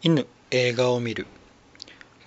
[0.00, 1.26] 犬映画を見る。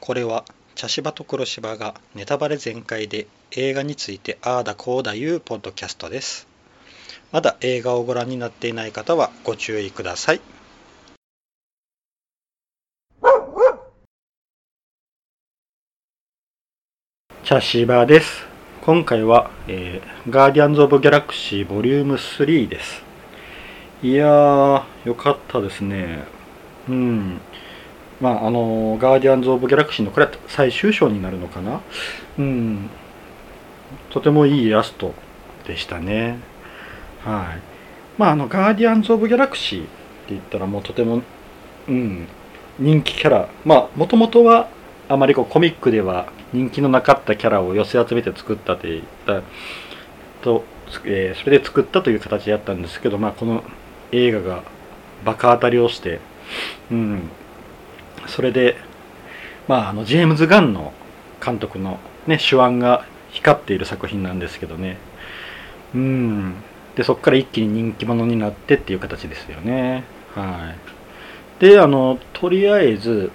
[0.01, 0.43] これは
[0.75, 6.47] 茶芝と黒芝がネタバレ全開で映画についてああだこうだいうポッドキャストです。
[7.31, 10.41] まだ映画をご覧になっていない方はご注意ください。
[17.45, 18.45] 茶芝です。
[18.81, 23.01] 今回は、えー、ガーディアンズ・オブ・ギャラクシーボリューム3です。
[24.03, 26.23] いやーよかったですね。
[26.89, 27.41] うん。
[28.21, 31.81] まああのガーディアンズ・オブ・ギャラクシーのこれは最終章になるのかな？
[32.39, 32.89] うん。
[34.11, 35.13] とてもいいイラスト
[35.67, 36.39] でしたね。
[37.25, 37.61] はい。
[38.17, 39.89] まああのガーディアンズ・オブ・ギャラクシーって
[40.29, 41.21] 言ったらもうとても
[41.87, 42.27] うん。
[42.79, 43.49] 人気キャラ。
[43.65, 44.69] まあもともとは
[45.09, 49.41] あまりこうコミックでは人気のなかったキャラを寄せ集めて作ったといった
[50.41, 50.63] と、
[51.05, 53.63] えー、それで作ったという形でやったんですけど、まあ、この
[54.11, 54.63] 映画が
[55.25, 56.21] バカ当たりをして、
[56.89, 57.29] うん、
[58.27, 58.75] それで、
[59.67, 60.93] まあ、あのジェームズ・ガンの
[61.43, 64.97] 監督の、ね、手腕が光っている作品なんですけどね、
[65.95, 66.55] うん、
[66.95, 70.03] でそこから一気に人気者になってっていう形ですよね。
[70.35, 70.73] は
[71.59, 73.31] い、であのとりあえず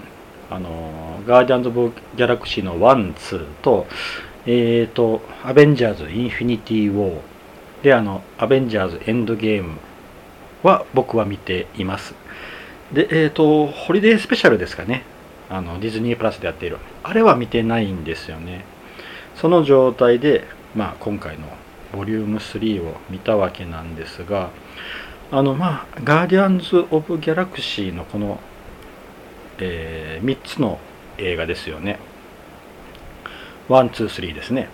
[0.50, 3.86] あのガーディアンズ・オブ・ギャラクシーの1、2と、
[4.46, 9.78] えっ、ー、と、アベンジャーズ・インフィニティ・ウォーで、あの、アベンジャーズ・エンドゲーム
[10.62, 12.14] は僕は見ています。
[12.92, 15.02] で、えっ、ー、と、ホリデースペシャルですかね。
[15.50, 16.78] あの、ディズニープラスでやっている。
[17.02, 18.64] あれは見てないんですよね。
[19.34, 21.46] その状態で、まあ、今回の
[21.92, 24.50] ボリューム3を見たわけなんですが、
[25.30, 28.38] あの、まあ、ガーディアンズ・オブ・ギャラクシーのこの
[29.58, 30.78] えー、3つの
[31.18, 31.98] 映画ですよね。
[33.68, 34.68] One, two, three ですね。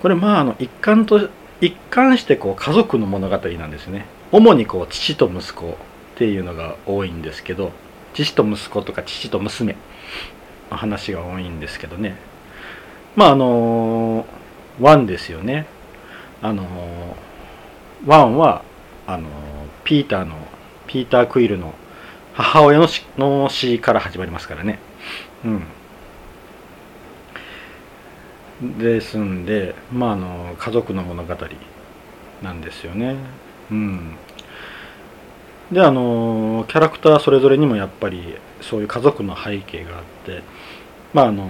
[0.00, 1.28] これまああの一貫と
[1.60, 4.06] 一貫してこう家族の物語なんですね。
[4.30, 5.76] 主にこう父と息子
[6.18, 7.70] っていうのが多いんですけど、
[8.12, 9.76] 父と息子とか父と娘
[10.68, 12.16] の話が多いんですけどね。
[13.14, 14.26] まああの
[14.80, 15.66] one ですよね。
[16.42, 16.66] あの
[18.04, 18.64] one は
[19.06, 19.28] あの
[19.84, 20.34] ピーターの
[20.88, 21.72] ピーター・クイルの
[22.34, 24.80] 母親のの死から始まりますからね。
[25.44, 25.62] うん。
[28.80, 31.36] ですんで、まあ、あの、家族の物語
[32.42, 33.14] なんですよね。
[33.70, 34.16] うん。
[35.72, 40.42] で、あの、キャラクターそれぞれにもやっぱりそういう家族の背景があって、
[41.12, 41.48] まあ、あの、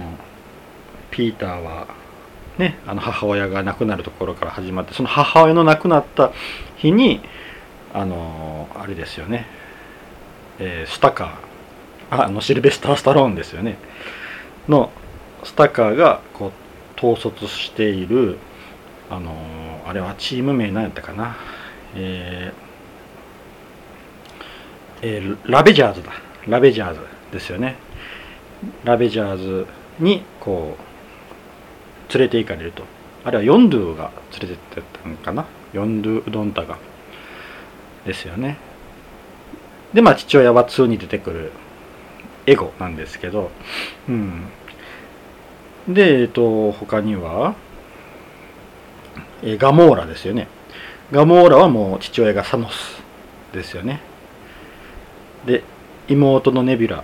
[1.11, 1.87] ピーターは、
[2.57, 6.31] ね、あの母親が亡くなるところから始まって、その母親の亡くなった
[6.77, 7.21] 日に、
[7.93, 9.45] あの、あれですよね、
[10.59, 11.49] えー、スタカー
[12.11, 13.77] あのシルベスター・スタローンですよね。
[14.67, 14.91] の
[15.43, 18.39] スタカーがこう統率している
[19.09, 21.35] あの、あれはチーム名何やったかな。
[21.95, 22.68] えー、
[25.01, 26.11] えー、ラベジャーズだ
[26.47, 26.99] ラベジャーズ
[27.31, 27.75] ですよね
[28.83, 29.67] ラベジャーズ
[29.99, 30.75] にこ
[32.09, 32.83] う連れて行かれると
[33.23, 36.77] あれはヨンドゥが連れてってたのかなヨンドゥうどんたが
[38.05, 38.57] ですよね
[39.93, 41.51] で、まあ、父親は2に出てくる
[42.45, 43.51] エゴなんですけど、
[44.07, 44.47] うん。
[45.87, 47.55] で、えっと、他には、
[49.41, 50.47] えガモーラですよね。
[51.11, 53.01] ガモーラはもう父親がサノス
[53.53, 54.01] ですよね。
[55.49, 55.63] で、
[56.07, 57.03] 妹のネビュラ。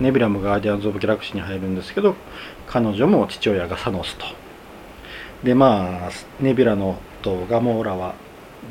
[0.00, 2.16] ネビュラもガーディアンズ・オブ・ギャラクシーに入るんですけど、
[2.66, 4.24] 彼女も父親がサノスと。
[5.44, 6.10] で、まあ、
[6.40, 8.14] ネビュラのとガモーラは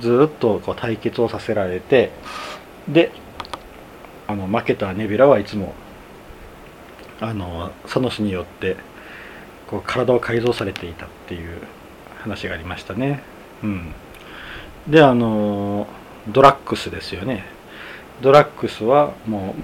[0.02, 2.12] ずっとこう対決をさせられて、
[2.88, 3.12] で
[4.28, 5.74] あの負けたネビュラはいつも
[7.22, 8.78] あのサノスによって
[9.68, 11.62] こう体を改造されていたっていう
[12.22, 13.22] 話がありましたね。
[13.62, 13.94] うん、
[14.88, 15.88] であの
[16.28, 17.59] ドラッグスですよね。
[18.22, 19.62] ドラッグスはもう、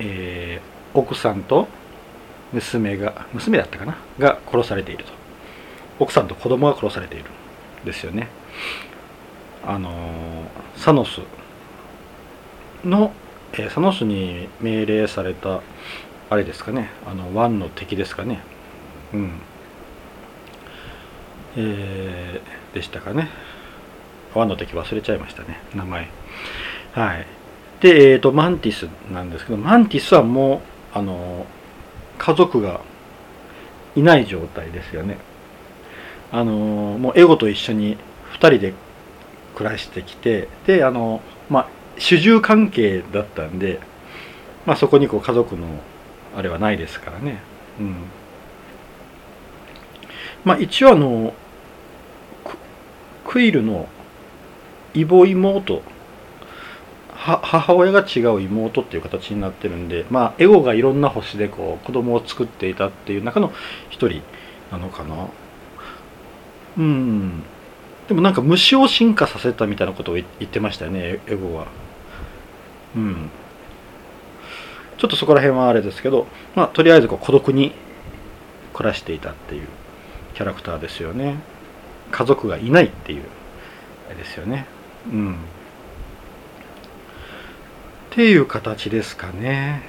[0.00, 1.68] えー、奥さんと
[2.52, 3.96] 娘が娘だったかな？
[4.18, 5.12] が殺されていると。
[5.98, 7.24] 奥さんと子供が殺されている
[7.84, 8.28] ですよね。
[9.66, 9.92] あの
[10.76, 11.20] サノス
[12.84, 13.12] の、
[13.52, 15.60] えー、サノスに命令された
[16.30, 16.90] あれですかね。
[17.06, 18.40] あのワンの敵ですかね。
[19.12, 19.32] うん。
[21.56, 23.28] えー、でしたかね。
[24.34, 25.60] ワンの敵忘れちゃいましたね。
[25.74, 26.08] 名前。
[26.92, 27.26] はい。
[27.84, 30.62] でえ、ー、とマンティスなんですけどマンティスはも
[30.94, 31.44] うあの
[32.16, 32.80] 家族が
[33.94, 35.18] いない状態ですよね
[36.32, 36.52] あの
[36.98, 37.98] もうエゴと一緒に
[38.32, 38.72] 2人で
[39.54, 41.20] 暮らしてきてであの
[41.50, 43.80] まあ主従関係だったんで、
[44.64, 45.66] まあ、そこにこう家族の
[46.34, 47.42] あれはないですからね。
[47.78, 47.96] うん
[50.44, 51.34] まあ、一応あの
[53.26, 53.88] クイルの
[54.94, 55.82] 異母妹
[57.24, 63.50] 母親が違う妹っていう形になってるんでまあエゴがいろんな星でこう子供を作っていたっていう中の
[63.88, 64.20] 一人
[64.70, 65.28] なのかな。
[66.76, 67.42] うん。
[68.08, 71.66] でもなんか虫を進化させたみたいなことを言ってましたよねエゴは。
[72.94, 73.30] うん。
[74.98, 77.72] ちょっとそこら辺はあれですけどまあとりあえずこう孤独に
[78.74, 79.68] 暮らしていたっていう
[80.34, 81.36] キャラクターですよね。
[82.10, 83.22] 家族がいないっていう
[84.08, 84.66] あれですよね。
[85.06, 85.36] うん。
[88.14, 89.82] っていう形ですかね、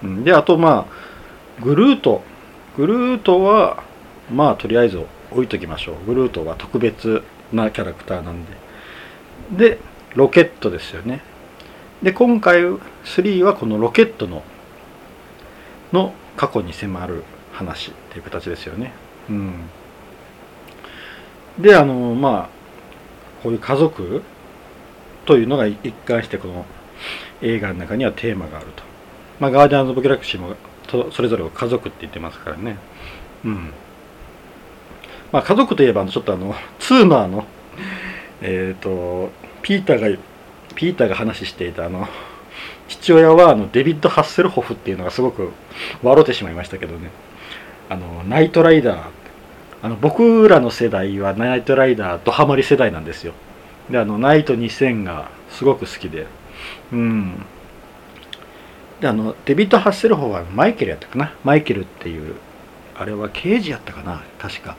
[0.00, 2.22] うん、であとまあグルート。
[2.76, 3.82] グルートは
[4.32, 6.06] まあとりあえず置いときましょう。
[6.06, 8.52] グルートは特別なキャラクターなんで。
[9.50, 9.78] で
[10.14, 11.20] ロケットですよね。
[12.00, 14.44] で今回3はこのロケットの
[15.92, 18.92] の過去に迫る話っていう形ですよね。
[19.28, 19.54] うん。
[21.58, 22.48] であのまあ
[23.42, 24.22] こういう家族
[25.26, 26.66] というのが一貫してこの
[27.44, 28.82] 映画の中にはテーマがあると、
[29.38, 30.56] まあ、ガーディアンズ・オブ・ギャラクシーも
[31.12, 32.78] それぞれを家族って言ってますからね。
[33.44, 33.70] うん。
[35.32, 37.44] まあ家族といえばちょっとあの2のあの
[38.40, 39.30] えっ、ー、と
[39.62, 40.18] ピーターが
[40.74, 42.06] ピーターが話していたあの
[42.88, 45.50] 父親はあのデビッド・ハッセルホフっていうのがすごく
[46.02, 47.10] 笑ってしまいましたけどね。
[47.88, 49.06] あのナイトライダー。
[49.82, 53.34] あの僕らの世代はナイトライダードハマり世代なんですよ。
[53.90, 56.26] であのナイト2000がすごく好きで。
[56.92, 57.44] うん。
[59.00, 61.34] であのデビッド・ハッセルホはマイケルやったかな？
[61.44, 62.36] マイケルっていう
[62.96, 64.22] あれは刑事やったかな？
[64.38, 64.76] 確か。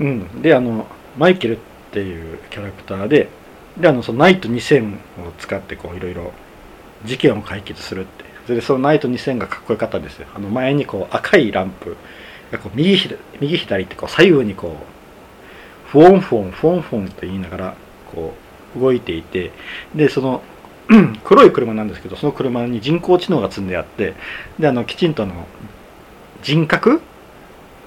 [0.00, 0.42] うん。
[0.42, 0.86] であの
[1.18, 1.60] マイケルっ
[1.92, 3.28] ていうキャラクターで
[3.78, 4.98] であのそのナイト2000を
[5.38, 6.32] 使ってこういろいろ
[7.04, 8.24] 事件を解決するって。
[8.44, 10.26] それでそのナイト2000がかっこよかったんですよ。
[10.34, 11.96] あの前にこう赤いランプ
[12.50, 12.98] がこう右
[13.40, 14.78] 右左ってこう左右にこ
[15.86, 17.74] うフォンフォンフォンフォンと言いながら
[18.12, 18.34] こ
[18.76, 19.52] う動いていて。
[19.94, 20.42] でその
[21.24, 24.14] 黒い車なんですけどその車に人工知能が積んであって
[24.58, 25.46] であのきちんとの
[26.42, 27.00] 人格？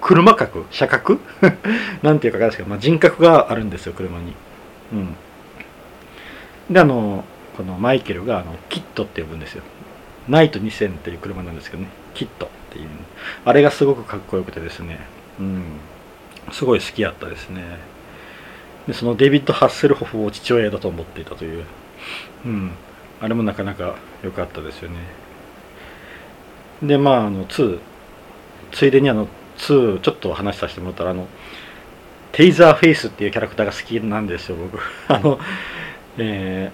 [0.02, 0.66] 車格？
[0.72, 1.20] 車格？
[2.02, 4.34] なんていうかかですけど、まあ、人格があるんですよ車に。
[4.94, 5.16] うん。
[6.72, 7.26] であの
[7.58, 9.64] このマイケルがあのキットって呼ぶんですよ。
[10.28, 11.90] ナイト2000っていう車なんですけどね。
[12.14, 12.88] キットっていう。
[13.44, 15.00] あれがすごくかっこよくてですね。
[15.40, 15.64] うん。
[16.52, 17.64] すごい好きやったですね。
[18.88, 21.66] でそのデビッド・ハッセルホフを父親だと思っていたという。
[22.46, 22.72] うん。
[23.26, 24.98] あれもなかなか良かったですよね。
[26.84, 27.80] でまああの2
[28.72, 29.28] ついでにあの
[29.58, 31.26] 2ちょっと話させてもらったらあの
[32.34, 34.80] テイザーフェイスっていうキャラクターが好きなんですよ僕。
[35.12, 35.40] あの
[36.20, 36.72] え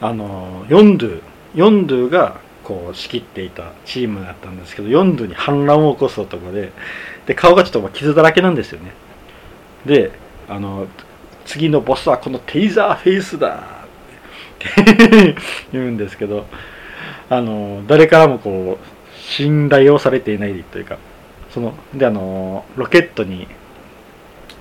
[0.00, 1.22] ー、あのヨンドゥ
[1.56, 6.70] ヨンドゥがこう仕切っていたチームだったんですけどヨンドゥに反乱を起こす男で
[7.26, 8.92] で顔がちょっと傷だらけなんですよね。
[9.84, 10.12] で
[10.48, 10.86] あの
[11.46, 13.77] 次のボスはこのテイザーフェイスだ
[15.72, 16.46] 言うんですけど
[17.30, 20.98] あの誰からもこう信頼をされていないというか
[21.50, 23.46] そのであのロケットに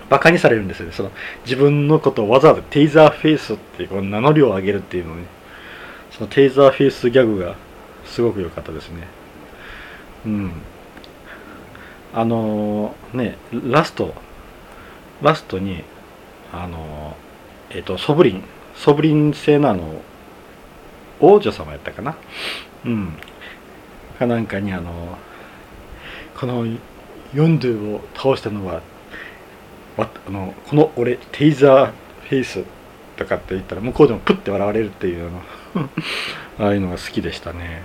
[0.10, 0.94] バカにされるんですよね。
[0.94, 1.12] その
[1.46, 5.24] 自分のことをわざわざテイザーフェイスっていうこの名乗りを上げるっていうのね
[6.12, 7.56] そのテイザーフェイスギャグが
[8.06, 9.08] すごく良かったですね。
[10.26, 10.52] うん。
[12.14, 14.14] あの、ねラスト
[15.22, 15.84] ラストに
[16.54, 17.16] あの
[17.70, 18.44] えっ、ー、とソブリン。
[18.78, 20.02] ソブリン製のあの
[21.20, 22.16] 王女様やったかな？
[22.86, 23.14] うん。
[24.18, 25.18] かなんかにあの
[26.36, 26.66] この
[27.34, 28.82] ヨンドゥを倒したのは
[29.98, 31.92] あのこの俺テイザー
[32.30, 32.64] フェイス
[33.16, 35.42] とかって言ったら向こうでもプッて笑われるっていうの
[36.60, 37.84] ああいうのが好きでしたね。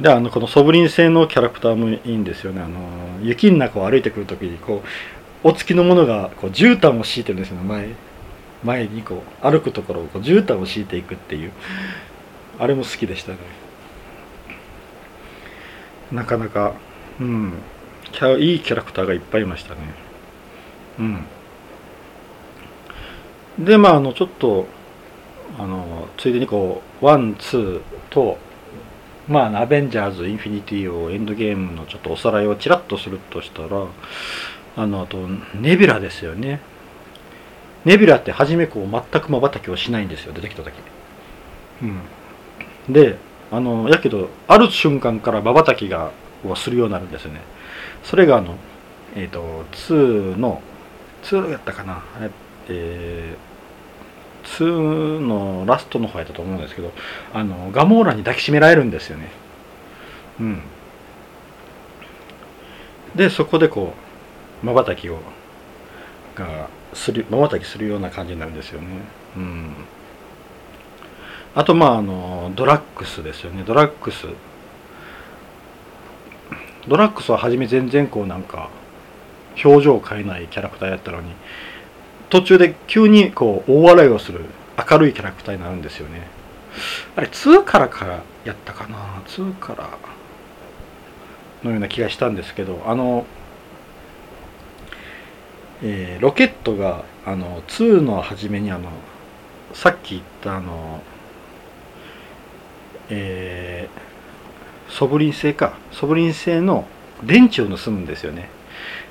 [0.00, 2.60] であのこのソブリン製のキャラクターもいいんですよね。
[2.60, 2.80] あの
[3.22, 4.88] 雪の中を歩いてくる時にこう
[5.44, 7.90] お付きの者がこう絨毯を敷いてるんですよ前
[8.64, 11.52] 前にこう歩くところをこう絨毯を敷いていくっていう。
[12.58, 13.38] あれも好きでしたね。
[16.12, 16.74] なかなか
[17.20, 17.52] うん。
[18.12, 19.80] キャいいキャラクターがいっぱいいましたね。
[20.98, 21.26] うん。
[23.64, 24.66] でまああのちょっと
[25.58, 28.38] あのついでにこうワンツーと
[29.28, 33.86] まあアベンジャーズインフィニティをエンドゲームのちょっとおさらいをちらっとするとしたら
[34.76, 35.18] あのあと
[35.54, 36.60] ネビュラですよね。
[37.84, 40.72] ネビュラって初めこう全くまばたきをしないんですよ出てきた時。
[41.82, 41.86] う
[42.90, 42.92] ん。
[42.92, 43.16] で
[43.50, 46.10] あのやけどある瞬間からまばたきが
[46.44, 47.40] をするようになるんですよね。
[48.02, 48.56] それがあの
[49.14, 50.60] えっ、ー、と2の
[51.22, 52.02] 2やったかな。
[52.68, 56.92] えー、2のラストの方やったと思うんですけど
[57.34, 59.30] あのガモーラに抱きしめられるんですよね。
[60.40, 60.62] うん。
[63.14, 64.03] でそこでこう
[64.64, 65.18] まばたきを
[66.34, 68.86] がするまばたきするような感じになるんですよね。
[69.36, 69.74] うん。
[71.54, 73.62] あとまああのドラッグスですよね。
[73.64, 74.26] ドラッグス。
[76.88, 78.70] ドラッグスは初め全然こうなんか
[79.62, 81.32] 表情を変えないキャラクターやったのに
[82.28, 84.44] 途中で急にこう大笑いをする
[84.90, 86.26] 明るいキャラクターになるんですよね。
[87.16, 89.88] あれ2からからやったかな？2から
[91.62, 93.24] のような気がしたんですけどあの
[95.82, 98.90] えー、ロケットがあの2の初めにあの
[99.72, 101.02] さっき言ったあの
[103.10, 105.76] えー、ソブリン製か。
[105.92, 106.86] ソブリン製の
[107.22, 108.48] 電池を盗むんですよね。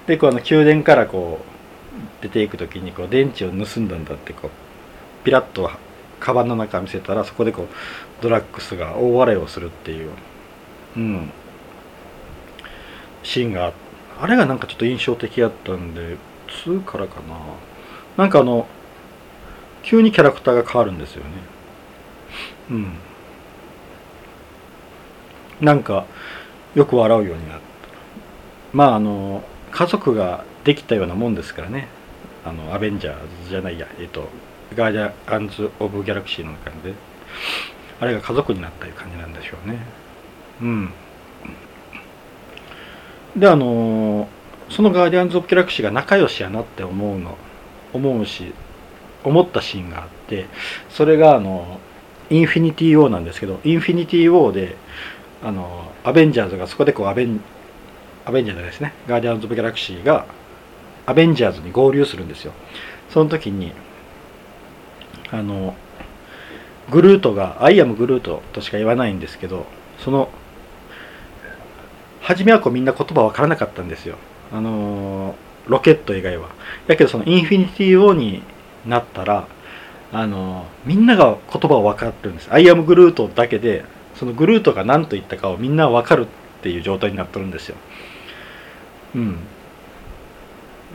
[0.07, 4.51] でこの宮殿からこう出ていく時にこう電池を盗んだんだってこう
[5.23, 5.69] ピラッと
[6.19, 7.67] カバンの中見せたらそこでこう
[8.21, 10.11] ドラッグスが大笑いをするっていう、
[10.97, 11.29] うん、
[13.23, 13.73] シーンが
[14.19, 16.17] あれがなんかちょっと印象的やったんで
[16.65, 17.37] 2からかな。
[18.17, 18.67] なんかあの
[19.83, 21.29] 急にキャラクターが変わるんですよね。
[22.71, 22.93] うん。
[25.61, 26.05] なんか
[26.75, 27.63] よく笑うようになった。
[28.73, 31.87] まああの家族ができたようなもんですからね。
[32.45, 34.29] あのアベンジャーズじゃないやえっと
[34.75, 36.93] ガーディアンズ・オブ・ギャラクシーの中で。
[37.99, 39.79] あれが家族になったいう感じなんでしょうね。
[40.61, 40.93] うん。
[43.35, 44.27] であの
[44.73, 47.37] そのガーディアンズ・オブ・ギャラクシーが仲良しやなって思うの
[47.93, 48.53] 思うし
[49.23, 50.47] 思ったシーンがあって
[50.89, 51.79] それがあの
[52.31, 54.75] インフィニティ・ウォーなんですけどインフィニティ・ウォーで
[55.43, 57.39] あのアベンジャーズがそこでこうアベン
[58.25, 60.25] アベンジャーズですねガーディアンズ・オブ・ギャラクシーが
[61.05, 62.53] アベンジャーズに合流するんですよ。
[63.09, 63.73] その時に
[65.29, 65.75] あの
[66.89, 69.67] グルートが「I am Groot」としか言わないんですけど
[69.99, 70.29] その
[72.21, 74.17] 初めはこうみんな言葉分からなかったんですよ。
[74.53, 75.35] あの
[75.67, 76.49] ロケット以外は。
[76.87, 78.43] だけどそのインフィニティ・ウォーに
[78.85, 79.47] なったら
[80.11, 83.83] あのみんなが言葉を分かってるんです「アイアムグルート」だけで
[84.15, 87.75] そのグルートが何と言ったかをみんな分かるっていう状態になってるんですよ。
[89.15, 89.39] うん。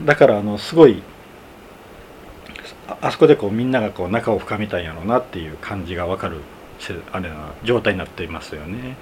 [0.05, 1.03] だからあのすごい
[3.01, 6.41] あそこでこうみんながこう仲を深めたんやろうなっていう感じが分かる
[7.13, 8.97] あれな状態になっていますよね。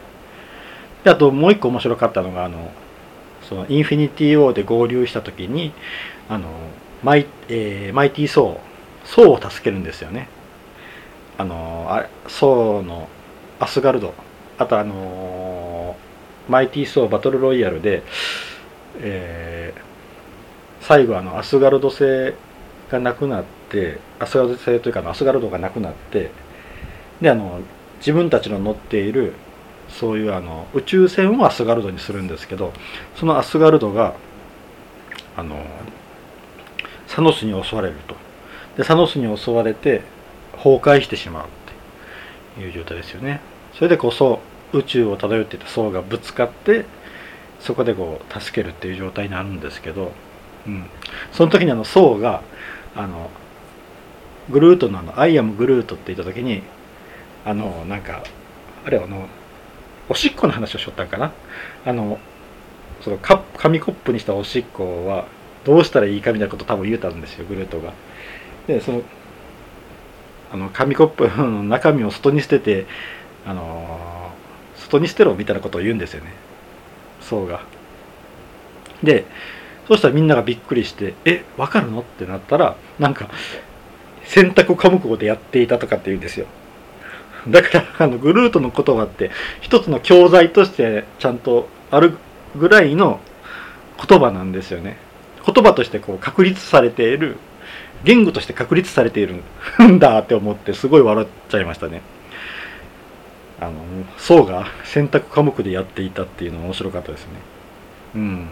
[1.05, 2.73] であともう一個面白かったのがあの
[3.43, 5.73] そのインフィニティ・ウォーで合流した時に
[6.29, 6.49] あの
[7.03, 10.29] マイ,、えー、マイティー・ソーソーを助けるんですよね。
[11.39, 13.09] あのあソーの
[13.61, 14.15] アスガルド。
[14.59, 15.97] あとあの
[16.49, 18.03] マイティー・ソーバトルロイヤルで、
[19.01, 22.33] えー、最後あのアスガルド星
[22.91, 26.31] がなくなってアスガルド星というかアスガルドがなくなって
[27.21, 27.61] であの
[27.99, 29.35] 自分たちの乗っている
[29.89, 32.73] そういうあの宇宙船をアスガルドにするんですけど
[33.17, 34.15] そのアスガルドが
[35.37, 35.65] あの
[37.07, 38.15] サノスに襲われると。
[38.77, 40.03] でサノスに襲われて
[40.53, 41.49] 崩壊してしまうっ
[42.57, 43.41] ていう状態ですよね。
[43.75, 44.41] それでこそ
[44.73, 46.85] 宇宙を漂っていた層がぶつかって
[47.61, 50.13] そこでこう助けるっていう状態になるんですけど、
[50.67, 50.87] うん、
[51.33, 52.43] その時にあの層が
[52.95, 53.31] あの
[54.51, 56.63] グルートのあの「アイアムグルート」って言った時に
[57.45, 58.23] あのなんか
[58.85, 59.29] あれあの
[60.09, 61.33] おしっこの話をしよったんかな
[61.85, 62.19] あの
[63.01, 65.27] その紙コップにしたおしっこは
[65.65, 67.93] どうしたらいいかみたいなこと多分言うたんですよグルートが。
[68.67, 69.03] でその
[70.53, 72.87] あの紙コップの中身を外に捨てて
[73.45, 74.31] あの
[74.77, 76.33] 外に捨てろみたいなことを言うんですよね
[77.21, 77.63] そうが。
[79.03, 79.25] で
[79.89, 83.29] そうしたらみんながびっくりして「えわかるの?」ってなったらなんか
[84.25, 86.47] 洗濯科目語でやっていたとかって言うんですよ。
[87.51, 92.17] だからあのグルートの言葉って一つの教材としてちゃんとある
[92.57, 93.21] ぐらいの
[94.09, 94.99] 言葉なんですよね。
[95.47, 97.37] 言葉としてこう確立されている
[98.05, 99.43] 言語として確立されている
[99.83, 102.03] んだって思ってすごい笑っちゃいましたね。
[103.61, 103.73] あの
[104.19, 107.33] 宋が選択科目でやっていたっていうのは面白かったですね。
[108.17, 108.49] うん。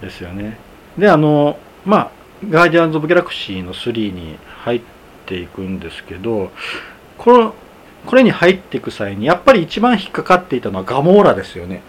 [0.00, 0.58] ですよね。
[0.98, 2.10] であのまあ
[2.48, 4.80] ガーディアンズ・オブ・ギャラクシーの3に入っ
[5.26, 6.50] ていくんですけど
[7.26, 7.54] この
[8.06, 11.82] これに入っていく際にやっぱり一番引っかかっていたのはガモーラですよね。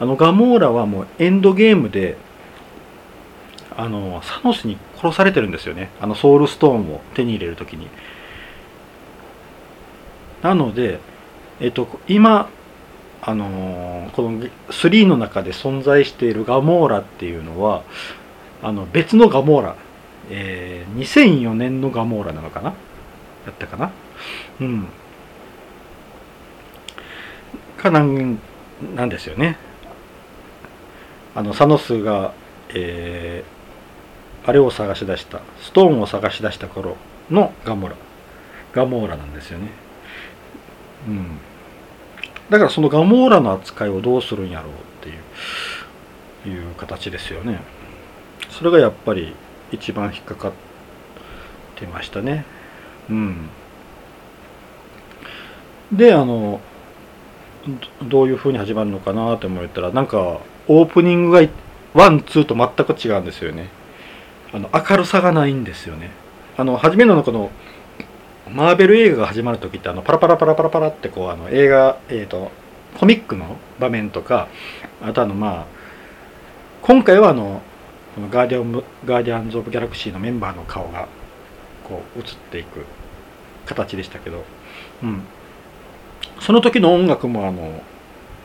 [0.00, 2.16] あのガモーラはもうエンドゲームで
[3.76, 5.90] あのサノスに殺されてるんですよね。
[6.00, 7.86] あのソウルストーンを手に入れる時に。
[10.42, 10.98] なので
[11.60, 12.50] えっと今
[13.20, 17.84] あのこの3の中で存在しているガモーラっていうのは
[18.64, 19.76] あの別のガモーラ、
[20.28, 22.70] えー、2004年のガモーラなのかな？
[22.70, 23.92] やったかな？
[24.62, 24.86] うん。
[27.76, 28.38] かなん
[29.08, 29.56] ですよね。
[31.34, 32.32] あのサノスが、
[32.74, 33.62] えー
[34.44, 36.96] あれを探し出したストーンを探し出した頃
[37.30, 37.94] のガモラ。
[38.72, 39.68] ガモーラなんですよね。
[41.06, 41.38] うん。
[42.50, 44.74] だからそのガモーラの扱いをどうするんやろうっ
[46.44, 47.60] ていういう形ですよね。
[48.50, 49.32] それがやっぱり
[49.70, 50.52] 一番引っかかっ
[51.76, 52.44] てましたね。
[53.08, 53.48] うん。
[55.92, 56.60] であの
[58.02, 61.48] どういう風に始まるのかなって思ったらなんかオープニングが
[61.94, 63.68] ワンツーと全く違うんですよね。
[64.52, 66.10] あの明るさがないんですよね。
[66.56, 67.50] あの初めのこの
[68.50, 72.50] マーベル映画が始まる時ってあのパラパラパラパラパラってこうあの映画えっ、ー、と
[72.98, 74.48] コミックの場面とか
[75.02, 75.66] あとあのまあ
[76.82, 77.62] 今回はあの
[78.30, 81.08] ガーディアンガーディアンズ・オブ・ギャラクシーのメンバーの顔が
[81.84, 82.84] こう映っていく
[83.66, 84.44] 形でしたけど、
[85.02, 85.22] うん、
[86.42, 87.82] その時の音楽もあの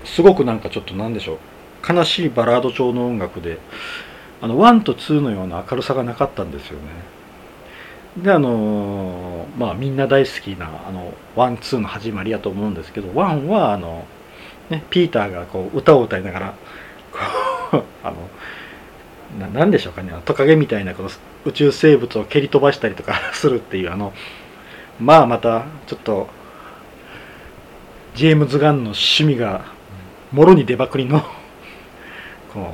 [0.06, 1.38] すごくなんかちょっと何でしょう。
[1.88, 3.60] 悲しいバラード調の音楽で
[4.42, 6.88] あの1と2のような明るさがなかったんですよね。
[8.24, 14.06] であのまあみんな大好きなあのワンツーの始まりやと思うんですけどワンはあの、
[14.70, 16.54] ね、ピーターがこう歌を歌いながら
[18.04, 18.16] あの
[19.54, 21.10] 何でしょうかねトカゲみたいなこの
[21.46, 24.14] 宇宙生物を蹴り飛ばしたりとかするっていうあの
[25.00, 26.28] まあまたちょっと
[28.18, 29.66] ジェームズ・ガンの趣味が
[30.32, 31.22] もろに出まくりの
[32.52, 32.74] こ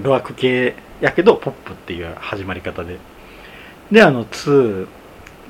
[0.00, 2.98] うロアク系やけどポップっていう始まり方で。
[3.90, 4.86] であの2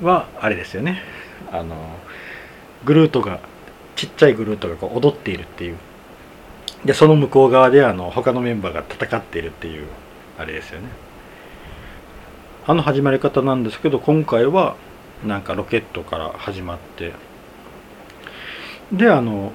[0.01, 1.03] はあれですよね。
[1.51, 1.75] あの
[2.83, 3.39] グルートが
[3.95, 5.77] ちっちゃいグルートがこう踊っているっていう。
[6.83, 9.85] でその向こう側であの他のメンバーが戦っているっていう
[10.39, 10.87] あれですよね。
[12.65, 14.75] あの始まり方なんですけど今回は
[15.23, 17.11] なんかロケットから始まって
[18.91, 19.51] であの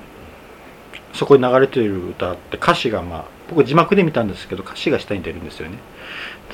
[1.15, 5.78] そこに流れている歌って歌詞がまあ僕字幕で見たんですけど歌詞が下に出るんですよね。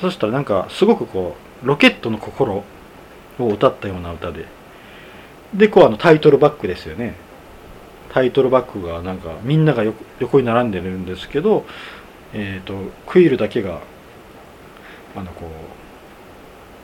[0.00, 2.64] そしたらなんかすごくこうロケットの心
[3.38, 4.46] を歌ったような歌で。
[5.55, 7.14] でこうあのタイトルバックですよね。
[8.11, 9.85] タイトルバックがなんかみんなが
[10.18, 11.64] 横に並んでるんですけど
[12.33, 12.74] えっ、ー、と
[13.07, 13.81] クイルだけが
[15.16, 15.46] あのこ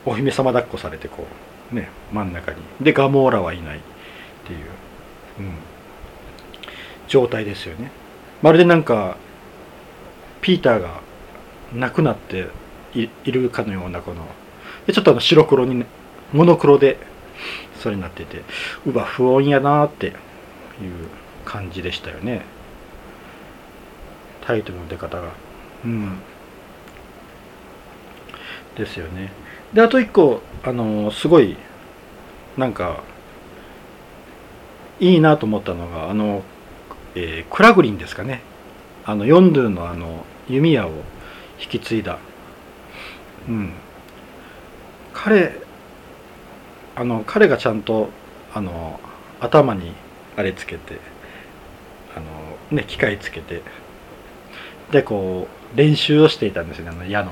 [0.05, 1.25] うお姫様抱っこされてこ
[1.71, 2.57] うね真ん中に。
[2.81, 3.81] でガモーラはいないっ
[4.45, 4.59] ていう、
[5.39, 5.53] うん、
[7.07, 7.91] 状態ですよね。
[8.41, 9.17] まるでなんか
[10.41, 11.01] ピーターが
[11.73, 12.47] 亡くなって
[12.93, 14.27] いるかのようなこの
[14.91, 15.83] ちょっとあの白黒に、
[16.31, 16.97] モノクロで
[17.79, 18.43] それになってて
[18.85, 20.13] うわ不穏やなっていう
[21.43, 22.43] 感じでしたよね。
[24.41, 25.29] タイトルの出方が。
[25.83, 26.19] うん。
[28.75, 29.31] ですよね。
[29.73, 31.57] であと一個あのすごい
[32.57, 33.03] なんか
[34.99, 36.43] いいなと思ったのがあの
[37.15, 38.41] えー、クラグリンですかね。
[39.05, 40.91] あのヨンドゥのあの弓矢を
[41.59, 42.19] 引き継いだ、
[43.47, 43.71] うん、
[45.13, 45.53] 彼
[46.95, 48.09] あの彼がちゃんと
[48.53, 48.99] あの
[49.39, 49.93] 頭に
[50.35, 50.99] あれつけて
[52.15, 53.61] あの、ね、機械つけて
[54.91, 57.31] でこう練習をしていたんですよねあの矢の。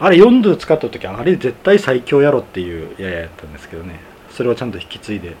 [0.00, 4.00] あれ4ドゥ使った時あれ絶対最強やろっていう矢やったんですけどね。
[4.30, 5.34] それをちゃんと引き継いで。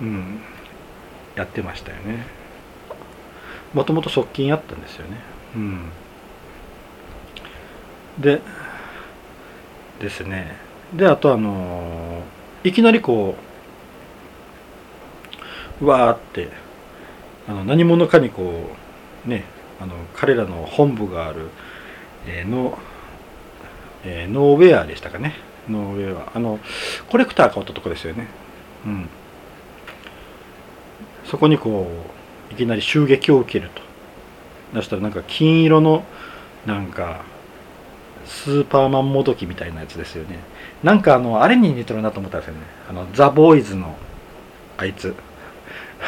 [0.00, 0.40] うん。
[1.36, 2.26] やってましたよね。
[3.74, 5.16] もともと側近やったんですよね。
[5.56, 5.88] うん。
[8.18, 8.40] で
[10.00, 10.56] ですね。
[10.94, 12.22] であとあの
[12.64, 13.34] いきなりこ
[15.80, 16.50] ううわーって
[17.48, 18.70] あの何者かにこ
[19.26, 19.44] うね
[19.80, 21.48] あの彼らの本部がある、
[22.26, 22.78] えー、の、
[24.04, 25.34] えー、ノーウェアでしたかね。
[25.68, 26.32] ノーウェア。
[26.34, 26.58] あの
[27.10, 28.28] コレクター買ったとこですよね。
[28.84, 29.08] うん
[31.32, 31.88] そこにこ
[32.50, 33.80] ういきなり襲撃を受けると。
[34.74, 36.04] 出したらなんか金色の
[36.66, 37.22] なんか
[38.26, 40.40] スーパーマンもどきみたいなやつですよね。
[40.82, 42.60] なんかあのあれに似てるなと思ったんですよね。
[42.86, 43.96] あのザ・ボーイズの
[44.76, 45.16] あいつ。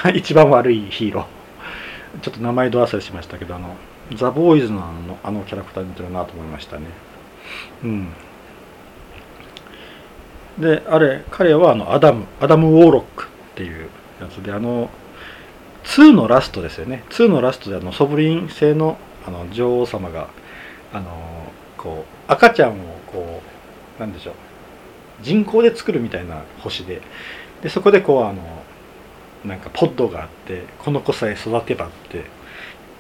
[0.15, 2.21] 一番悪いヒーロー。
[2.21, 3.77] ちょっと名前ど忘れしましたけどあの
[4.15, 6.83] ザ・ボーイズのあのあのキャラクターに似てるなと思いましたね。
[7.83, 8.09] うん。
[10.59, 13.89] であれ彼はあのアダムアダム・ウォーロックっていう
[14.21, 14.91] やつであの
[15.85, 17.05] 2のラストですよね。
[17.11, 20.29] 2のラストであのソブリン製のあの女王様が
[20.93, 21.11] あの
[21.77, 22.75] こう赤ちゃんを
[23.07, 23.43] こ
[23.99, 24.35] うなんでしょう
[25.23, 27.01] 人工で作るみたいな星で
[27.63, 28.43] でそこでこうあの
[29.45, 32.25] なんかポッドがあってこの子さえ育てばって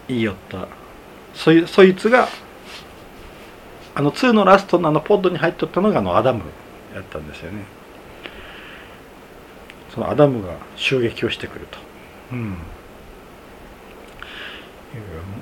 [0.09, 0.68] 言いよった。
[1.35, 2.29] そいそいつが
[3.94, 6.42] あの2のラストのあのポッドに入っとったのがあのアダム
[6.94, 7.64] やったんですよね。
[9.92, 11.79] そのアダムが襲撃をしてくると。
[12.35, 12.57] うん。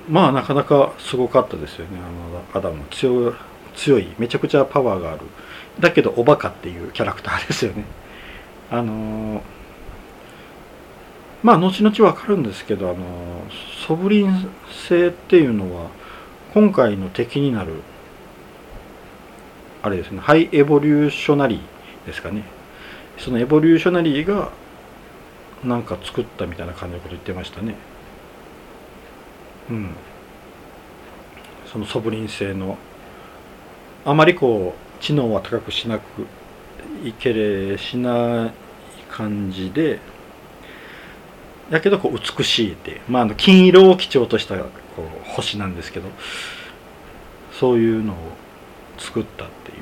[0.08, 1.98] まあなかなかすごかったですよね。
[1.98, 3.34] あのアダム強
[3.74, 5.20] 強いめちゃくちゃパワーがある。
[5.80, 7.84] だけどおバカっていうキャラクターですよね。
[8.70, 9.42] あの、
[11.42, 12.98] まあ後々わかるんですけどあの、
[13.86, 15.90] ソブリン星っていうのは
[16.54, 17.82] 今回の敵になる
[19.82, 22.44] あれですねハイエボリューショナリーですかね。
[23.18, 24.50] そのエボリューショナリーが
[25.64, 27.74] なんか作ったみたいな感じのこと言ってましたね。
[29.70, 29.90] うん。
[31.66, 32.78] そのソブリン星の。
[34.04, 36.26] あまりこう知能は高くしなく
[37.04, 38.52] いけれしない
[39.10, 40.00] 感じで。
[41.70, 44.66] だけどこう美しいってまあ、あの金色を基調としたこ
[44.98, 46.08] う星なんですけど。
[47.62, 48.16] そういうのを
[48.98, 49.76] 作ったっていう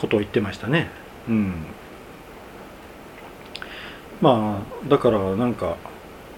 [0.00, 0.88] ことを言ってましたね。
[1.28, 1.52] うん。
[4.20, 5.76] まあだからなんか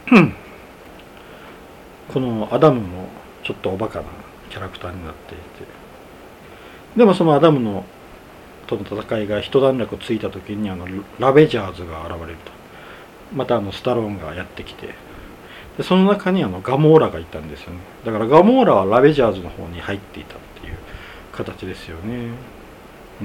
[2.12, 3.08] このアダムも
[3.42, 4.06] ちょっとおバカな
[4.50, 5.42] キャラクターになっていて。
[6.96, 7.84] でもそのアダムの
[8.66, 10.86] との戦いが一段落ついた時にあの
[11.18, 12.52] ラベジャーズが現れると。
[13.34, 14.94] またあのスタローンがやってきて。
[15.76, 17.78] でその中にあのガモーラがいたんですよね。
[18.04, 20.74] だからガモーラはラベジャーズの方に入っていたっていう
[21.32, 22.30] 形ですよね。
[23.22, 23.24] う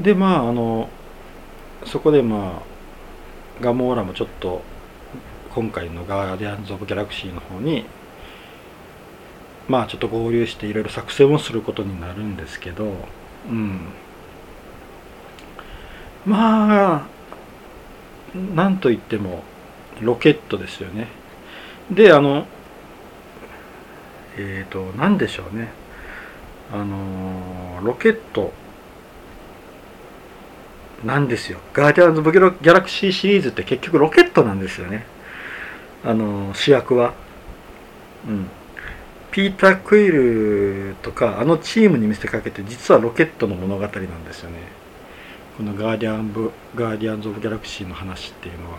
[0.00, 0.02] ん。
[0.02, 0.88] でまああの
[1.86, 4.62] そこでまあガモーラもちょっと
[5.54, 7.86] 今回のガーディアンズ・オブ・ギャラクシーの方に
[9.68, 12.92] まあちょっと合流していろいろ作戦をすることになるんですけど
[13.48, 13.80] うん。
[16.26, 17.06] まあ
[18.54, 19.44] なんといっても
[20.00, 21.08] ロケットですよね。
[21.90, 22.46] であの
[24.36, 25.70] えっ、ー、と何でしょうね。
[26.72, 28.52] あのロケット
[31.04, 31.58] なんですよ。
[31.72, 35.06] ガーディアンズ・オブ・ギャラクシーシリーズって結局ロケットなんですよね。
[36.02, 37.12] あの主役は。
[38.26, 38.48] うん。
[39.30, 44.58] ピーター・クイルとかあのチームに見せかけて実はロケットの物語なんですよね。
[45.56, 48.78] このガーディアンブガーディアンズ・オブ・ギャラクシーの話っていうのは。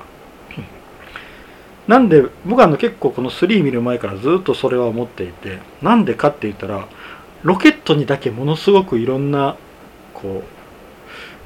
[1.87, 6.87] なんで僕はあの結構この3見る前からずっとそれは思っていてなんでかって言ったら
[7.43, 9.55] ロケットにだけものすごくいろんな
[10.15, 10.54] こう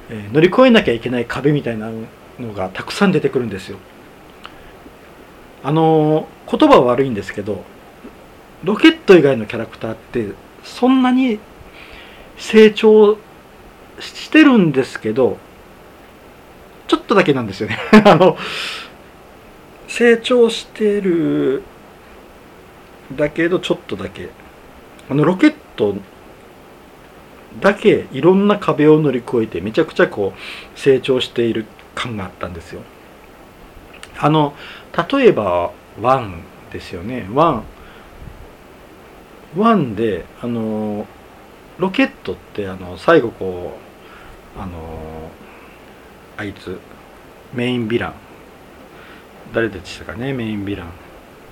[0.09, 1.91] え、乗り越えなきゃいけない壁みたいな
[2.39, 3.77] のがたくさん出てくるんですよ。
[5.63, 7.63] あの、言葉は悪いんですけど
[8.63, 10.29] ロケット以外のキャラクターって
[10.63, 11.39] そんなに
[12.37, 13.17] 成長
[13.99, 15.37] してるんですけど
[16.87, 18.35] ちょっとだけなんですよね あの
[19.87, 21.61] 成長してる
[23.15, 24.29] だけどちょっとだけ
[25.09, 25.95] あのロケット
[27.61, 32.81] だけいろんな壁を乗り越えてめちゃくちゃこう成長している感があったんですよ。
[34.19, 34.53] あの
[35.11, 37.27] 例えば1ですよね。
[37.29, 37.61] 1
[39.55, 41.07] 1であの
[41.79, 43.77] ロケットってあの最後こ
[44.57, 45.31] うあの
[46.37, 46.79] あいつ
[47.53, 48.13] メインヴィラン。
[49.53, 50.33] 誰でしたかね？
[50.33, 50.91] メインヴィラン。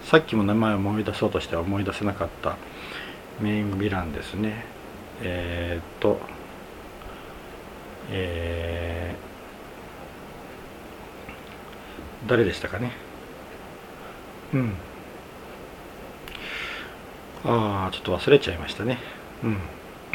[0.04, 2.56] さっきも名前を思い出そうとしては思い出せなかった
[3.42, 4.77] メインヴィランですね。
[5.24, 6.20] えー、っと
[8.10, 12.92] えー、誰でしたかね？
[14.54, 14.74] うん。
[17.44, 18.98] ああちょっと忘れちゃいましたね。
[19.44, 19.48] う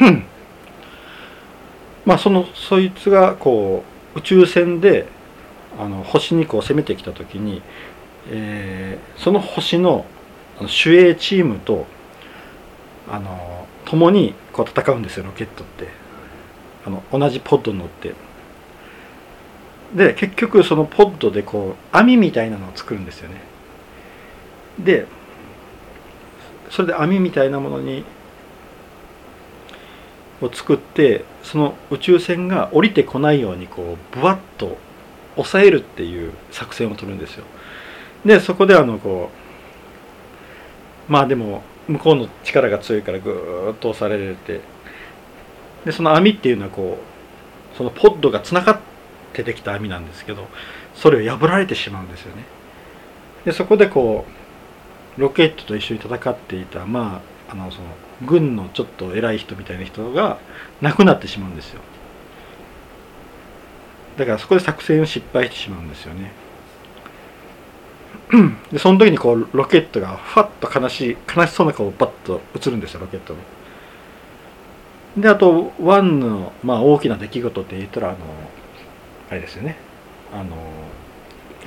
[0.09, 0.25] ん。
[2.05, 3.83] まあそのそいつがこ
[4.15, 5.07] う宇宙船で
[5.79, 7.61] あの星にこう攻めてきた時に、
[8.29, 10.05] えー、その星の
[10.57, 11.85] あの守衛チームと
[13.09, 15.87] あの共にこう戦うんですよロケットって。
[16.85, 18.13] あの同じポッドに乗って。
[19.95, 23.41] で結局そのポッドでこう網みたいなのを作るんですよね。
[24.79, 25.05] で
[26.69, 28.03] それで網みたいなものに
[30.41, 34.77] を作ってその宇宙船が降りてこないようにこうブワッと
[35.35, 37.45] 抑えるっていう作戦を取るんですよ。
[38.25, 39.29] でそこであのこ
[41.07, 44.61] うまあでも向こうの力が強いからぐーっと押されて
[45.85, 46.97] でその網っていうのはこ
[47.73, 48.79] うそのポッドがつながっ
[49.33, 50.47] てできた網なんですけど
[50.93, 52.43] それを破られてしまうんですよね。
[53.45, 54.25] でそこでこ
[55.17, 57.87] うロケットと一緒に戦っていたまああのその
[58.25, 60.37] 軍のちょっと偉い人みたいな人が
[60.81, 61.81] 亡くなってしまうんですよ。
[64.17, 66.31] だからそこで作戦を失敗してしまうんですよね。
[68.71, 73.39] でその時にこうロケットがふわっと悲しい悲しそうな顔をバッと映るんですよロケットの。
[75.21, 78.17] であとワンの、まあ、大きな出来事って言ったらあの
[79.29, 79.77] あれですよね
[80.33, 80.55] あの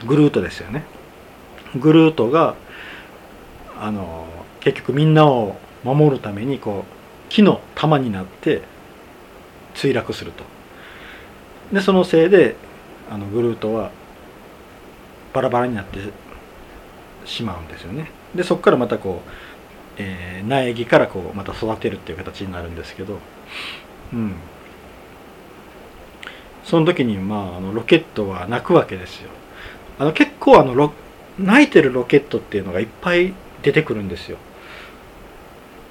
[0.08, 0.84] グルートですよね。
[1.78, 2.56] グルートが
[3.78, 4.26] あの
[4.60, 8.62] 結局みんなを守るためにこう木の玉になって
[9.74, 10.42] 墜落すると
[11.72, 12.56] でそのせいで
[13.10, 13.90] あのグルートは
[15.32, 16.00] バラバラになって
[17.26, 18.10] しまうんですよね。
[18.34, 19.30] でそこからまたこう、
[19.98, 23.18] えー、苗木からこうまた育てるっていう形になるんですけど
[24.12, 24.34] うん。
[26.64, 29.30] その時にまああのロケットは鳴くわけですよ。
[29.98, 30.92] あの結構あのロ
[31.38, 34.38] 鳴いてるロケットっていうのがいっぱい出てくるんですよ。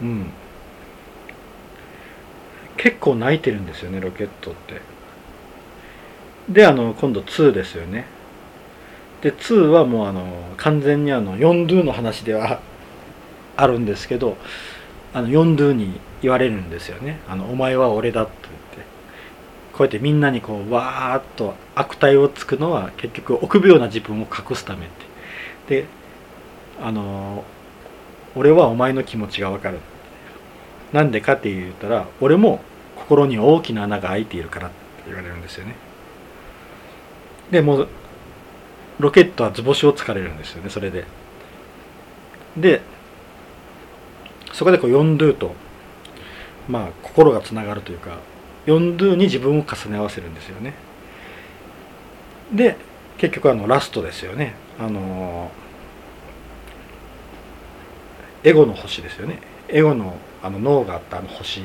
[0.02, 0.32] うん。
[2.78, 4.82] 結構鳴いてるんですよねロケットって。
[6.50, 8.06] であの今度2ですよね。
[9.26, 10.24] で2はもうあの
[10.56, 12.62] 完全にあの4ドゥの話では
[13.58, 14.38] あるんですけど
[15.16, 17.20] あの4ドゥに言われるんですよね。
[17.28, 18.86] あのお前は俺だって言って。
[19.74, 24.90] こうやってみんなにこうわーっと悪態をつくのは結局臆病な自分を隠すためっ
[25.68, 25.82] て。
[25.82, 25.88] で
[26.80, 27.44] あの
[28.36, 29.80] 俺はお前の気持ちがわかる。
[30.94, 32.60] なんでかって言ったら俺も
[32.96, 34.76] 心に大きな穴が開いているからって
[35.08, 35.76] 言われるんですよね。
[37.50, 37.88] でも
[39.00, 41.06] ロケットは図星を突かれるんですよねそれで。
[42.58, 42.82] で
[44.54, 45.54] そこでこう4ドゥと
[46.70, 48.20] まあ心がつながるというか
[48.68, 50.74] 4ドゥに自分を重ね合わせるんですよね。
[52.54, 52.78] で
[53.18, 54.56] 結局あのラストですよね。
[54.80, 55.52] あの
[58.44, 59.40] エゴの星ですよね。
[59.68, 61.64] エゴのあの脳があったあの星。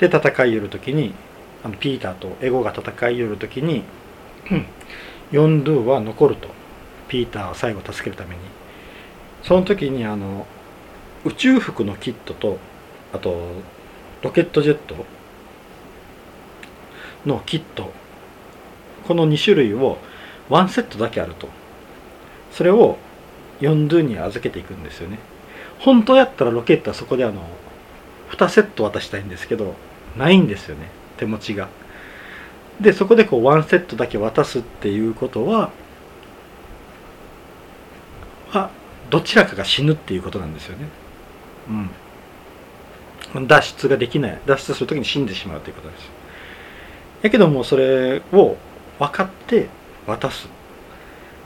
[0.00, 1.12] で戦いよる時に
[1.64, 3.82] あのピーターとエゴが戦いよる時に、
[4.50, 4.66] うん
[5.32, 6.48] 4ドゥは残ると
[7.08, 8.40] ピーターを最後助けるために。
[9.42, 10.46] その時にあの
[11.24, 12.58] 宇宙服のキットと
[13.12, 13.40] あと
[14.22, 14.94] ロケットジェット
[17.26, 17.92] のキット。
[19.06, 19.98] この2種類を
[20.48, 21.48] ワンセットだけあると。
[22.52, 22.98] それを
[23.60, 25.18] 4ドゥに預けていくんですよね。
[25.78, 27.42] 本当やったらロケットはそこであの
[28.30, 29.74] 2セット渡したいんですけど
[30.16, 30.90] ないんですよね。
[31.16, 31.68] 手持ちが。
[32.80, 35.70] でそこでこうワンセットだけ渡すっていうことは
[38.50, 38.70] は
[39.10, 40.86] どちらかが死ぬっていうことなんですよね。
[43.36, 43.46] うん。
[43.46, 44.40] 脱出ができない。
[44.46, 46.10] 脱出する時に死んでしまうということです
[47.22, 48.56] やけどもそれを
[48.98, 49.68] 分かって
[50.06, 50.48] 渡す。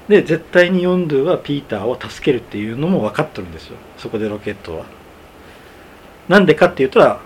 [0.08, 3.76] で絶対にヨンドゥはピーターを助けるっていうのも分かってるんですよ。
[3.96, 4.84] そこでロケットは。
[6.28, 7.18] なんでかっていうと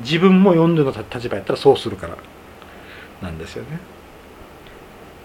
[0.00, 2.16] 自分もヨンドゥの立場やったらそうするから
[3.22, 3.80] なんですよね。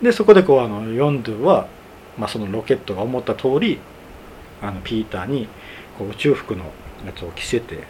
[0.02, 1.68] でそこでこうあのヨンドゥは、
[2.18, 3.80] まあ、そのロケットが思った通り
[4.62, 5.48] あのピーターに
[5.98, 6.66] こう宇宙服の
[7.06, 7.84] やつを着せて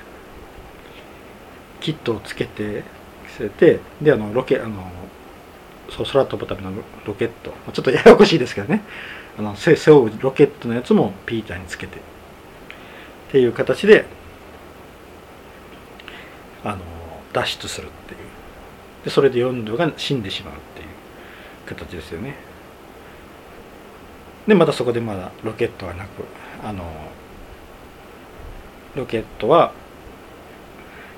[1.81, 2.83] キットをつけて
[3.27, 4.89] 着せてであのロケあの
[5.89, 6.71] そう空飛ぶための
[7.05, 7.53] ロケット。
[7.71, 8.83] ちょっとややこしいですけどね。
[9.37, 11.97] あの背負うロケットのやつもピーターにつけて。
[11.97, 11.99] っ
[13.31, 14.05] ていう形で
[16.63, 16.79] あの
[17.33, 18.26] 脱出するっていう。
[19.07, 20.87] でそれで4度が死んでしまうっていう
[21.65, 22.35] 形ですよね。
[24.45, 26.25] でまたそこでまだロケットはなく
[26.61, 26.83] あの
[28.97, 29.71] ロケットは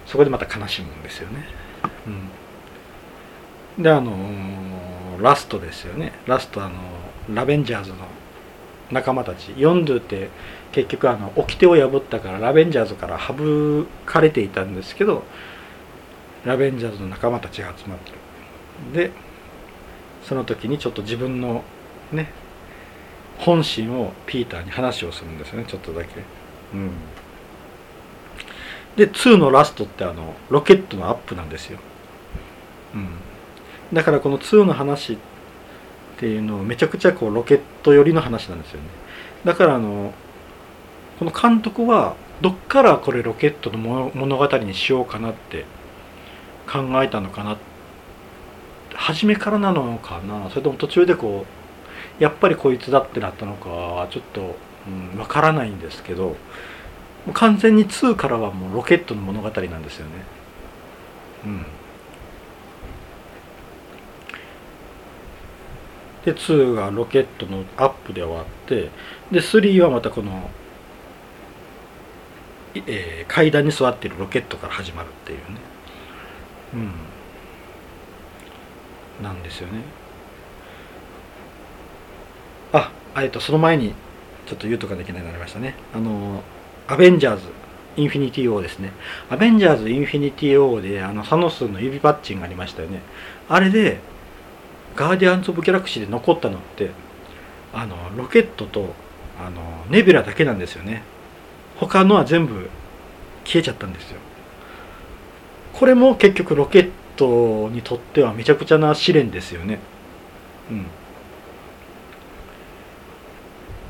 [0.05, 1.45] そこでまた悲しむんですよね、
[3.77, 4.13] うん、であの
[5.19, 6.13] ラストですよね。
[6.27, 6.75] ラストあの
[7.33, 7.97] ラベンジャーズの
[8.91, 9.55] 仲間たち。
[9.57, 10.29] ヨンドゥって
[10.73, 13.33] 結局あの掟を破ったからラベンジャーズから省
[14.05, 15.23] かれていたんですけど
[16.45, 18.17] ラベンジャーズの仲間たちが集まってる。
[18.93, 19.11] で
[20.23, 21.63] その時にちょっと自分の
[22.11, 22.31] ね
[23.37, 25.65] 本心をピーターに話をするんですよね。
[25.67, 26.09] ちょっとだけ。
[26.73, 26.91] うん。
[28.99, 31.79] で2のラストってあのロケットのアップなんですよ、
[32.93, 33.07] うん、
[33.93, 35.17] だからこの2の話っ
[36.17, 38.87] ていうのをめちゃくちゃこうロケット寄りの話なんですよね。
[39.45, 40.13] だからあの
[41.17, 43.77] この監督はどっからこれロケットの
[44.13, 45.63] 物語にしようかなって
[46.69, 47.57] 考えたのかな
[48.93, 51.45] 初めからなのかなそれとも途中でこ
[52.19, 54.55] うやっぱりこいつだってなったのかはちょっと
[54.87, 56.35] うん、からないんですけど
[57.33, 60.11] 完全に2からはもうロケットの物語なんですよね。
[61.45, 61.65] うん、
[66.25, 68.89] で2がロケットのアップで終わって
[69.31, 70.49] で3はまたこの、
[72.87, 75.68] えー、階段に座っているロケットから始まるっていうね。
[76.73, 76.91] うん。
[79.23, 79.81] なんですよね。
[82.71, 83.93] あえっとその前に
[84.45, 85.75] ちょっと言うとかできないようになりましたね。
[85.93, 86.43] あの
[86.87, 87.43] アベンジャーズ
[87.97, 88.91] インフィニティ・ウォーですね。
[89.29, 93.01] アベンジャーズ・インフィニティ・ウォーであのサノスの指パッチンがありましたよね。
[93.49, 93.99] あれで
[94.95, 96.91] ガーディアンズ・オブ・ギャラクシーで残ったのって
[97.73, 98.93] あのロケットと
[99.39, 101.03] あのネビュラだけなんですよね。
[101.77, 102.69] 他のは全部
[103.43, 104.19] 消えちゃったんですよ。
[105.79, 109.79] これも結局ロケットにとってはめちゃくちゃな試練ですよね。
[110.69, 110.85] うん。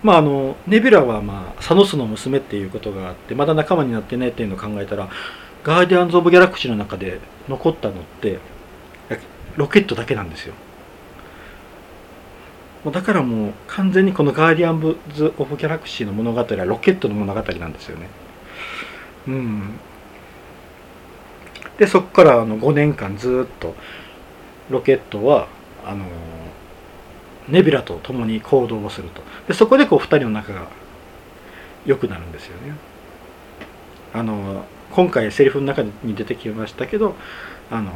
[0.04, 5.10] まああのネビュラはまあサノスの娘っていうことがあってまだ仲間になってないっていうのを考えたら
[5.64, 8.38] ガーディアンズ・オブ・ギャラクシーの中で残ったのって
[9.58, 10.54] ロケットだけなんですよ。
[12.92, 18.08] だからもう完全にこのガーディアンズ・オブ・ギャラクシーの物語はロケットの物語なんですよね。
[19.28, 19.80] うん。
[21.80, 23.74] でそこからあの5年間ずっと
[24.70, 25.48] ロケットは
[25.86, 26.06] あの
[27.48, 29.24] ネビュラと共に行動をすると。
[29.48, 30.68] でそこでこう2人の仲が
[31.86, 32.74] 良くなるんですよね。
[34.14, 37.16] あの今回セリフの中に出てきましたけど
[37.72, 37.92] あの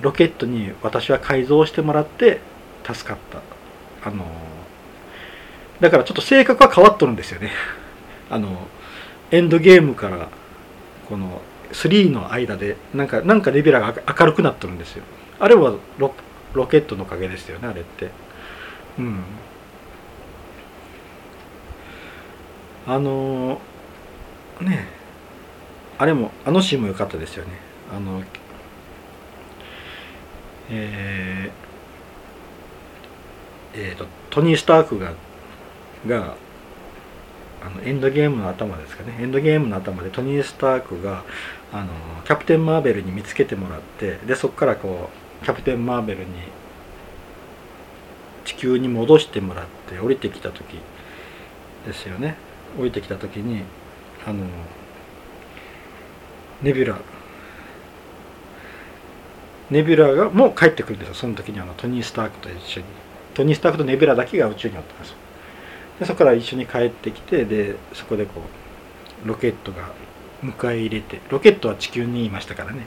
[0.00, 2.40] ロケットに私は改造してもらって
[2.84, 4.08] 助かった。
[4.08, 4.24] あの
[5.80, 7.50] だからちょっと性格は変わっとるんですよね。
[8.30, 8.68] あの
[9.30, 10.28] エンドゲームから
[11.08, 11.40] この
[11.72, 15.04] 3の間でなんかなんかレベラが明るくなっとるんですよ。
[15.38, 16.14] あれはロ
[16.54, 18.10] ロケットのおかげですよねあれって。
[18.98, 19.22] うん。
[22.86, 23.60] あの
[24.60, 24.86] ね
[25.98, 27.50] あれもあのシーンも良かったですよね。
[27.94, 28.22] あの
[30.70, 35.12] えー、えーと、トニー・スタークが
[36.06, 36.34] が
[37.60, 39.18] あのエンドゲームの頭ですかね。
[39.20, 41.24] エンドゲームの頭でトニー・スタークが
[41.72, 41.92] あの
[42.24, 45.10] キャプテン・マーベルに見つけてもらってでそこからこ
[45.42, 46.26] うキャプテン・マーベルに
[48.44, 50.78] 地球に戻してもらって降りてきた時
[51.86, 52.36] ですよね。
[52.78, 53.62] 降りてきた時に
[54.26, 54.44] あの
[56.62, 56.98] ネビュラ
[59.70, 61.14] ネビュラがもう帰ってくるんですよ。
[61.14, 62.86] その時にあのトニー・スタークと一緒に。
[63.34, 65.16] トニー・スタークとネビュラだけが宇宙におったんですよ。
[66.00, 68.42] でそこから一緒に帰ってきてでそこでこ
[69.24, 69.92] うロケットが
[70.42, 72.82] 迎え入れてロケットは地球にいましたからね。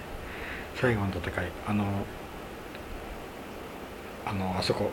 [0.76, 1.86] 最後の戦いあの
[4.26, 4.92] あのあそこ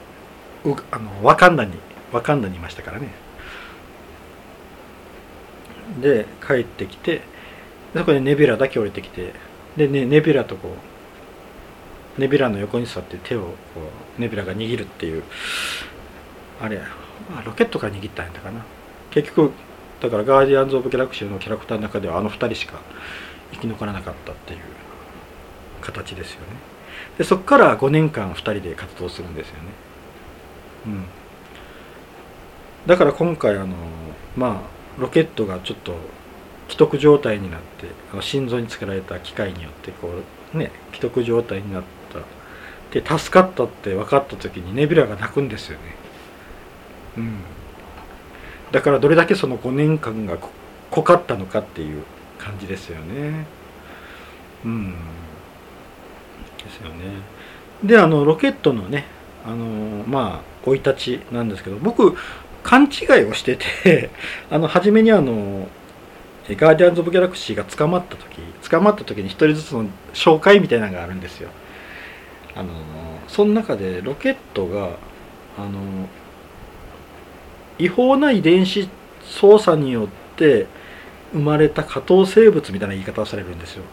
[0.65, 1.73] うあのワカンダに
[2.13, 3.09] ワカンダにいましたからね。
[6.01, 7.23] で帰ってきて
[7.95, 9.33] そこでネビラだけ降りてきて
[9.77, 10.77] で、ね、ネビラとこ
[12.19, 13.55] うネビラの横に座って手をこ
[14.19, 15.23] うネビラが握るっていう
[16.61, 18.65] あれあ、ロケットから握ったんやったかな。
[19.11, 19.53] 結局
[20.01, 22.81] だからガーディアンズ・オブ・ギャラクシーのキャラクターの中ではあの2人しか
[23.53, 24.61] 生き残らなかったっていう
[25.81, 26.47] 形ですよね。
[27.17, 29.61] でそこから5年間2人で活動するんですよね。
[30.87, 31.05] うん。
[32.87, 33.75] だから今回あの
[34.37, 35.95] まあロケットがちょっと
[36.69, 40.11] 既得状態になってあの心臓につけられた機械によってこ
[40.55, 41.89] うね既得状態になった。
[42.91, 45.95] で助かったって分かった時にネビュラが泣くんですよね。
[47.19, 47.41] うん、
[48.73, 50.39] だからどれだけその5年間が
[50.91, 52.03] 濃かったのかっていう
[52.39, 53.47] 感じですよね。
[54.65, 54.95] うん。
[56.59, 57.23] ですよね。
[57.83, 59.07] であのロケットのね
[59.47, 62.17] あのまあ生い立ちなんですけど僕
[62.63, 64.11] 勘違いをしてて
[64.51, 65.69] あの初めにあの
[66.49, 71.51] ガーディアンズ・オブ・ギャラクシーが捕まった時捕まった時に一人ずつの紹介みたいなのがあるんですよ。
[72.57, 72.71] あの
[73.29, 74.97] その中でロケットが
[75.57, 76.09] あの
[77.79, 78.89] 違法な遺伝子
[79.23, 80.67] 操作によって
[81.33, 83.85] 生まれた下等生物みたいな言い方をされるんですよ。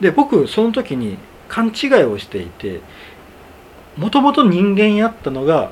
[0.00, 2.80] で僕その時に勘違いをしていて
[3.96, 5.70] もともと人間やったのが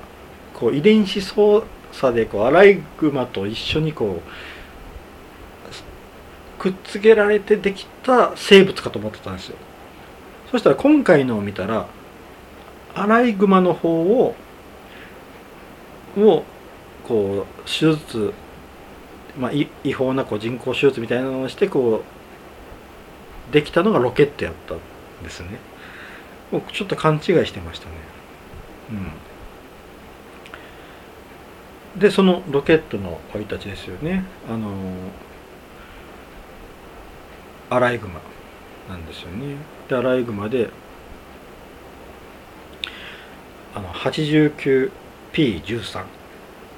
[0.55, 4.21] こう遺伝子操作でこうアライグマと一緒にこ
[6.59, 9.57] うくっつけられてできた生物かと思ってたんですよ。
[10.51, 11.87] そしたら今回のを見たら
[12.95, 14.35] アライグマの方を
[16.17, 16.45] を
[17.07, 18.33] こう手術、
[19.39, 22.03] まあ、違法なこう人工手術みたいなのをしてこ
[23.51, 24.79] うできたのがロケットやったん
[25.23, 25.59] ですね。
[26.51, 27.93] 僕ちょっと勘違いしてましたね。
[31.95, 32.01] うん。
[32.01, 34.25] でそのロケットの生い立ちですよね。
[34.49, 34.75] あの
[37.71, 38.21] アライグマ
[38.89, 39.57] なんですよね。
[39.89, 40.71] でアライグマで
[43.75, 46.05] あの 89P13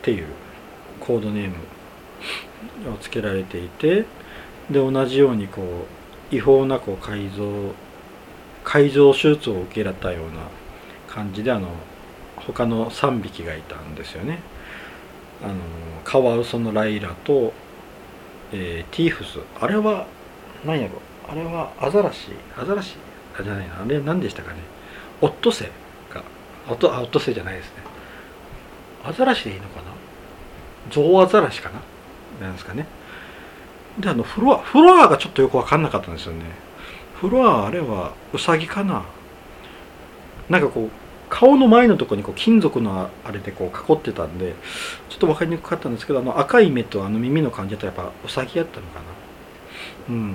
[0.07, 0.27] っていう
[1.01, 1.49] コードネー
[2.85, 4.05] ムを付けられていて
[4.71, 5.63] で同じようにこ
[6.31, 7.73] う違法なこう改造
[8.63, 10.49] 改造手術を受けられたような
[11.09, 11.71] 感じであの
[12.37, 14.39] 他の3匹がいたんですよね。
[15.43, 15.55] あの
[16.05, 17.53] カワウソのライラと、
[18.53, 19.41] えー、ティーフス。
[19.61, 20.07] あれは
[20.65, 21.01] 何やろ？
[21.29, 22.29] あれはアザラシ？
[22.57, 22.97] アザラシ？
[23.37, 23.83] あじゃないな。
[23.83, 24.59] あれ何でしたかね？
[25.21, 26.23] オットセイか。
[26.69, 27.83] オットあオットセイじゃないですね。
[29.05, 29.86] アザラシでいいのかな？
[30.91, 31.81] ゾウアザラシかな？
[32.47, 32.87] なんですかね。
[33.99, 36.45] であのフロアフロアがちょっとよく分かんなかったんですよね。
[37.15, 39.05] フロアあれはウサギかな？
[40.49, 40.91] なんかこう
[41.29, 44.55] 顔の前のとこにこう金属のあれでこう囲ってたんで
[45.09, 49.01] ちょっと分かりにくかったんですけどあの赤い目とあの耳の感じだとやっぱウサギやったのか
[50.09, 50.15] な？
[50.15, 50.33] うん。
[50.33, 50.35] っ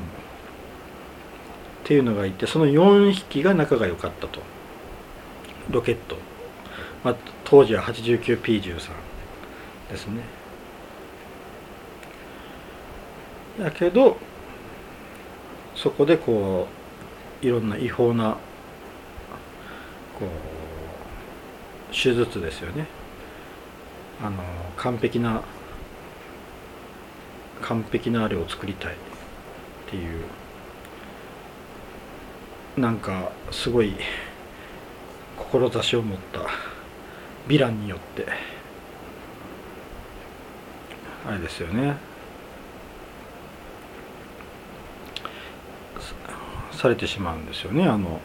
[1.84, 4.40] ていうのがいてその4匹が仲が良かったと。
[5.70, 6.18] ロケット、
[7.04, 8.90] まあ、当時は 89P13
[9.92, 10.24] ですね。
[13.60, 14.18] だけど
[15.76, 16.68] そこでこ
[17.42, 18.38] ういろんな違法な
[20.20, 22.88] こう手術ですよね。
[24.24, 24.44] あの
[24.78, 25.42] 完璧な
[27.62, 28.96] 完璧なあれを作りたいっ
[29.90, 30.24] ていう。
[32.78, 33.94] なんかすごい
[35.38, 38.26] 志を持ったヴィランによって
[41.28, 41.98] あれですよね。
[46.82, 47.86] されてしまうんですよね。
[47.86, 48.20] あの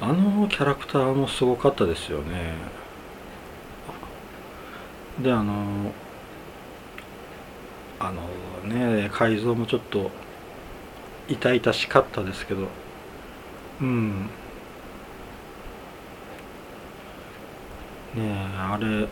[0.00, 2.54] あのキャラクターもすごかったですよね。
[5.20, 5.92] であの
[7.98, 8.22] あの
[8.72, 10.12] ね改造もちょっと
[11.28, 12.68] 痛々しかったですけど。
[13.80, 14.26] うん。
[18.14, 19.08] ねえあれ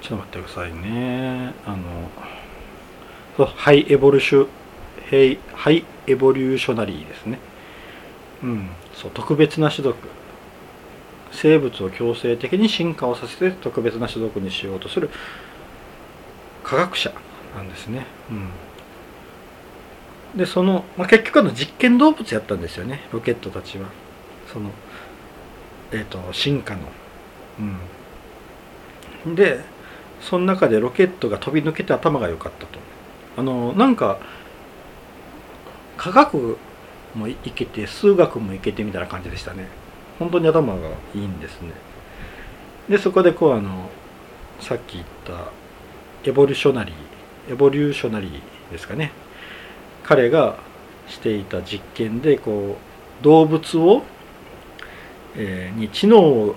[0.00, 1.52] ちょっと待ってくださいね。
[1.66, 1.76] あの
[3.36, 4.48] ハイエボリュシュ
[5.54, 7.38] ハイエボリューショナリーですね。
[8.42, 10.08] うんそう特別な種族。
[11.32, 15.08] 生物を強制的に進化をさせて特別な種族にしようとする
[16.62, 17.12] 科学者
[17.56, 18.06] なんですね。
[18.30, 18.50] うん。
[20.38, 23.00] でその、まあ、結局あの実験動物やったんですよね。
[23.12, 23.88] ロケットたちは。
[24.52, 24.70] その
[25.90, 26.80] えっ、ー、と進化の。
[29.26, 29.34] うん。
[29.34, 29.60] で
[30.20, 32.78] その中でロケットが飛び抜けて頭が良かったと。
[33.36, 34.18] あのなんか
[35.96, 36.58] 科学
[37.14, 39.66] もいけて数学もいけてみたいな感じでしたね。
[40.18, 41.72] 本当に頭がいいんですね。
[42.88, 43.88] でそこでこうあの
[44.60, 45.50] さっき言った
[46.28, 49.12] エボリューショナリーエボリューショナリーですかね。
[50.04, 50.56] 彼が
[51.08, 52.76] していた実験でこ
[53.20, 54.02] う動物を、
[55.36, 56.54] えー、に知能を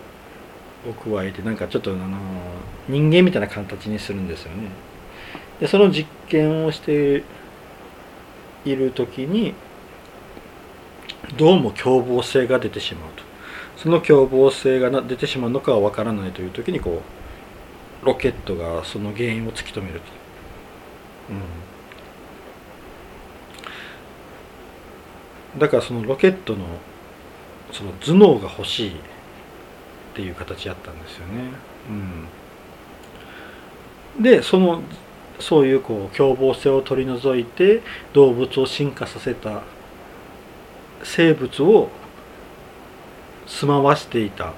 [1.03, 2.17] 加えてなんかちょっとあの
[2.87, 4.69] 人間みたいな形にするんですよね。
[5.59, 7.23] でその実験をして
[8.65, 9.53] いる時に
[11.37, 13.23] どうも凶暴性が出てしまうと
[13.77, 17.01] その凶暴性が出てしまうのかは分からないという時にこ
[18.03, 20.05] うロケットがその原因を突き止めると。
[21.31, 21.65] うん
[25.57, 26.65] だからそのロケットの
[27.71, 28.93] その頭脳が欲しいっ
[30.13, 31.49] ていう形やったんですよね。
[34.17, 34.81] うん、でその
[35.39, 37.81] そういうこう凶暴性を取り除いて
[38.13, 39.63] 動物を進化させた
[41.03, 41.89] 生物を
[43.45, 44.53] 住まわしていた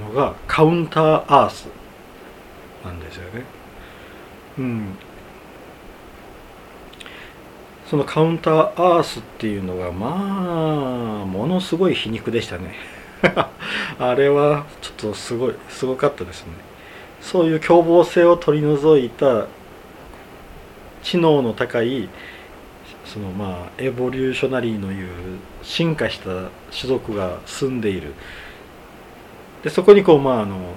[0.00, 1.68] のがカウンターアース
[2.84, 3.44] なんですよね。
[4.58, 4.98] うん、
[7.88, 12.74] そのカウンターアースっていうのがまあものすごい皮肉でしたね。
[13.98, 16.52] あれはちょっとすごいすごかったですね。
[17.20, 19.46] そういう凶暴性を取り除いた
[21.02, 22.08] 知能の高い
[23.04, 25.08] そのまあエボリューショナリーのいう
[25.62, 28.14] 進化した種族が住んでいる。
[29.62, 30.74] でそこにこうまああの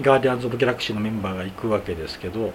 [0.00, 2.52] ガーディアンズ・オブ・ギャラクシーのメンバーが行くわけですけど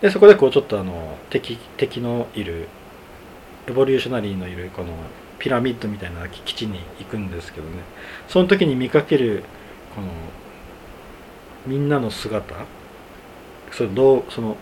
[0.00, 2.68] でそこでこうちょっとあの敵敵のいる
[3.66, 4.92] エボリューショナリーのいるこの
[5.38, 7.78] ピラミッドみたいな基地に行くんですけどね。
[8.28, 9.44] その時に見かける
[9.94, 10.08] この
[11.66, 12.54] みんなの姿
[13.72, 14.56] そのどうその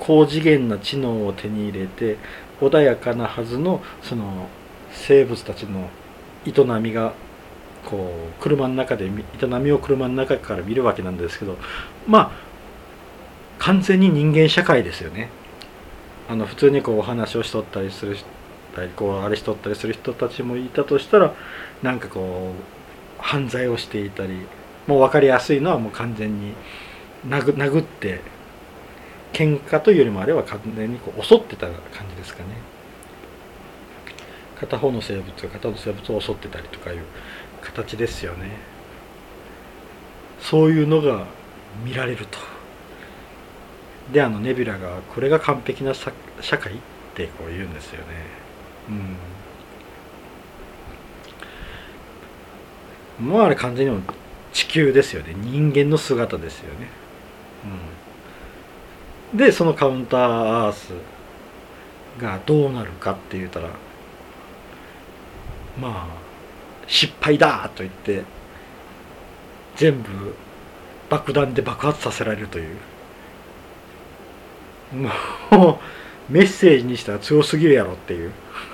[0.00, 2.16] 高次元な知能を手に入れて
[2.60, 4.48] 穏やかなはずのその
[4.90, 5.88] 生物たちの
[6.46, 7.14] 営みが
[7.84, 9.10] こう車の中で営
[9.60, 11.56] みを車の中から見るわけなんですけど
[12.06, 12.50] まあ
[13.58, 15.28] 完全に人間社会ですよね。
[16.28, 18.16] あの普通にこうお話をしとったりする
[18.96, 21.34] こうあれしとったりする人たちもいたとしたら
[21.82, 24.46] なんかこう犯罪をしていたり
[24.86, 26.54] もう分かりやすいのはもう完全に
[27.26, 28.20] 殴殴って
[29.32, 32.48] 喧嘩というよりもあれは完全にこう襲ってた感じですかね
[34.58, 37.04] 片方の生物が片方の生物を襲ってたりとかいう
[37.62, 38.50] 形ですよね
[40.40, 41.26] そういうのが
[41.84, 42.38] 見られると。
[44.12, 46.10] であのネビュラがこれが完璧な社
[46.58, 46.76] 会っ
[47.14, 48.06] てこう言うんですよね。
[53.20, 54.02] うん、もうあれ完全に
[54.52, 56.88] 地球ですよね人間の姿ですよね。
[57.64, 57.70] うん、
[59.34, 60.20] でそのカウンター
[60.66, 60.92] アース
[62.20, 63.68] がどうなるかって言ったら
[65.80, 66.20] まあ
[66.86, 68.24] 失敗だと言って
[69.76, 70.34] 全部
[71.08, 72.76] 爆弾で爆発させられるという。
[74.92, 75.08] も
[76.28, 78.32] うメッセージにしたら強すぎるやろっていう。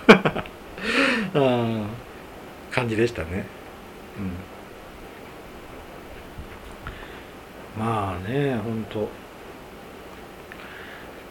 [1.35, 1.87] あ
[2.71, 3.47] 感じでしたね、
[7.77, 9.09] うん、まあね本当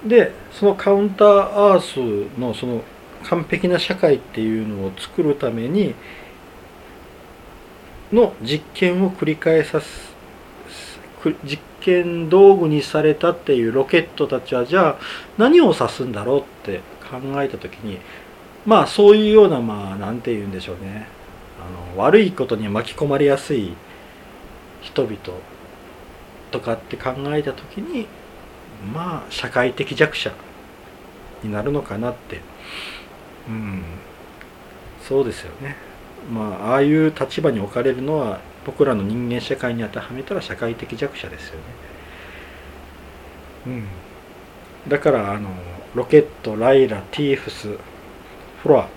[0.05, 2.83] でそのカウンターアースのその
[3.23, 5.95] 完璧な社会っていうのを作るために
[8.11, 10.15] の実験を繰り返さす
[11.43, 14.99] 実験道具にされたっていうロケットたちはじゃあ
[15.39, 17.99] 何を指すんだろうって考えた時に
[18.65, 21.07] まあそういうようなまあ何て言うんでしょうね。
[21.59, 23.73] あの悪いことに巻き込まれやすい
[24.81, 25.17] 人々
[26.51, 28.07] とかって考えた時に
[28.93, 30.31] まあ社会的弱者
[31.43, 32.41] になるのかなって。
[33.47, 33.83] うん。
[35.01, 35.75] そうですよね。
[36.31, 41.61] まあああいう立場に置かれるのは僕らの人間社会に当てはめたら社会的弱者ですよね。
[43.67, 43.83] うん。
[44.87, 45.49] だからあの
[45.93, 47.77] ロケットライラティーフス
[48.63, 48.89] フロア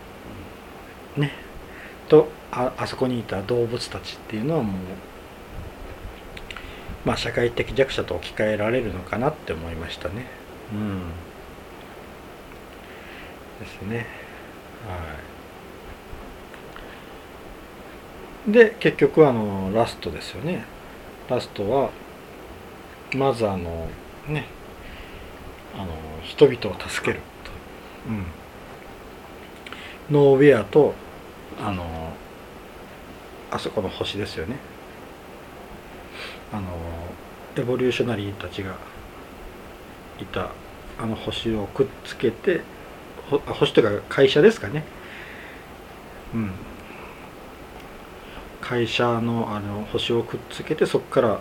[1.17, 1.33] ね。
[2.09, 4.75] とああそこにいた動物たちっていうのはもう
[7.09, 10.27] まあ社会的弱者と置き換えられるのかなって思いましたね。
[10.75, 11.01] うん。
[13.61, 14.07] ですね。
[14.87, 14.99] は
[18.47, 18.53] い。
[18.53, 20.67] で結局あのラストですよね。
[21.31, 21.89] ラストは
[23.15, 23.89] まずあの
[24.29, 24.45] ね
[25.75, 25.87] あの
[26.23, 27.21] 人々を助ける。
[27.43, 27.51] と、
[28.11, 29.75] うん、
[30.15, 30.93] ノーウェアと
[31.59, 32.13] あの
[33.51, 34.59] あそこの星ですよね。
[36.53, 36.63] あの
[37.57, 38.77] エボリューショナリーたちが
[40.21, 40.51] いた
[40.99, 42.63] あの星をくっつけて
[43.47, 44.85] 星というか会社ですかね。
[46.35, 46.51] うん。
[48.61, 51.41] 会社のあの星をくっつけてそこから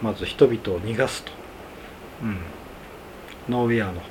[0.00, 1.32] まず人々を逃がすと、
[2.22, 2.38] うん、
[3.48, 4.06] ノーウェアの方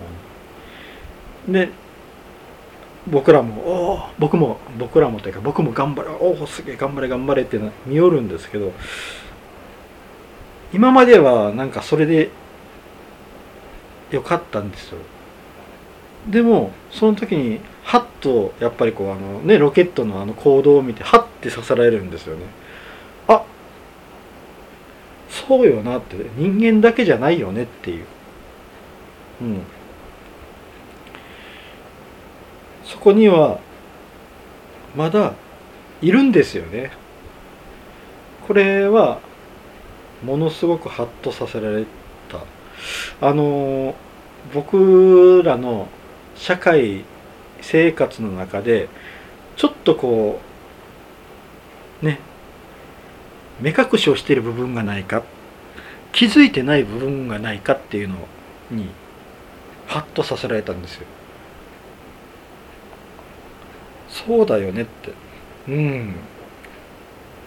[1.47, 1.53] に。
[1.53, 1.69] で
[3.07, 8.73] 僕らもおお僕も僕らもというか僕も頑張れおおすげえ頑張れ頑張れって見よるんですけど
[10.73, 12.29] 今まではなんかそれで
[14.11, 14.97] よかったんですよ。
[16.29, 22.45] でもその時にハッとやっぱりこうあのねロケットのあの行動を見てハッて刺さられるんですよね。
[23.27, 23.43] あ
[25.29, 26.15] そうよなって。
[26.37, 28.05] 人間だけじゃないよねっていう。
[29.41, 29.61] うん。
[32.85, 33.59] そこには
[34.95, 35.33] まだ
[36.01, 36.91] いるんですよね。
[38.45, 39.19] これは
[40.23, 41.85] ものすごくハッとさせられ
[42.29, 42.39] た。
[43.27, 43.95] あの
[44.53, 45.87] 僕らの
[46.35, 47.03] 社会
[47.61, 48.89] 生活の中で
[49.55, 50.39] ちょっとこ
[52.01, 52.19] うね
[53.59, 55.23] 目隠しをしている部分がないか
[56.11, 58.15] 気づいてない部分がないかっていうの
[58.71, 58.89] に
[59.87, 61.05] ハッとさせられたんですよ。
[64.09, 65.13] そうだよねって。
[65.67, 66.15] うん。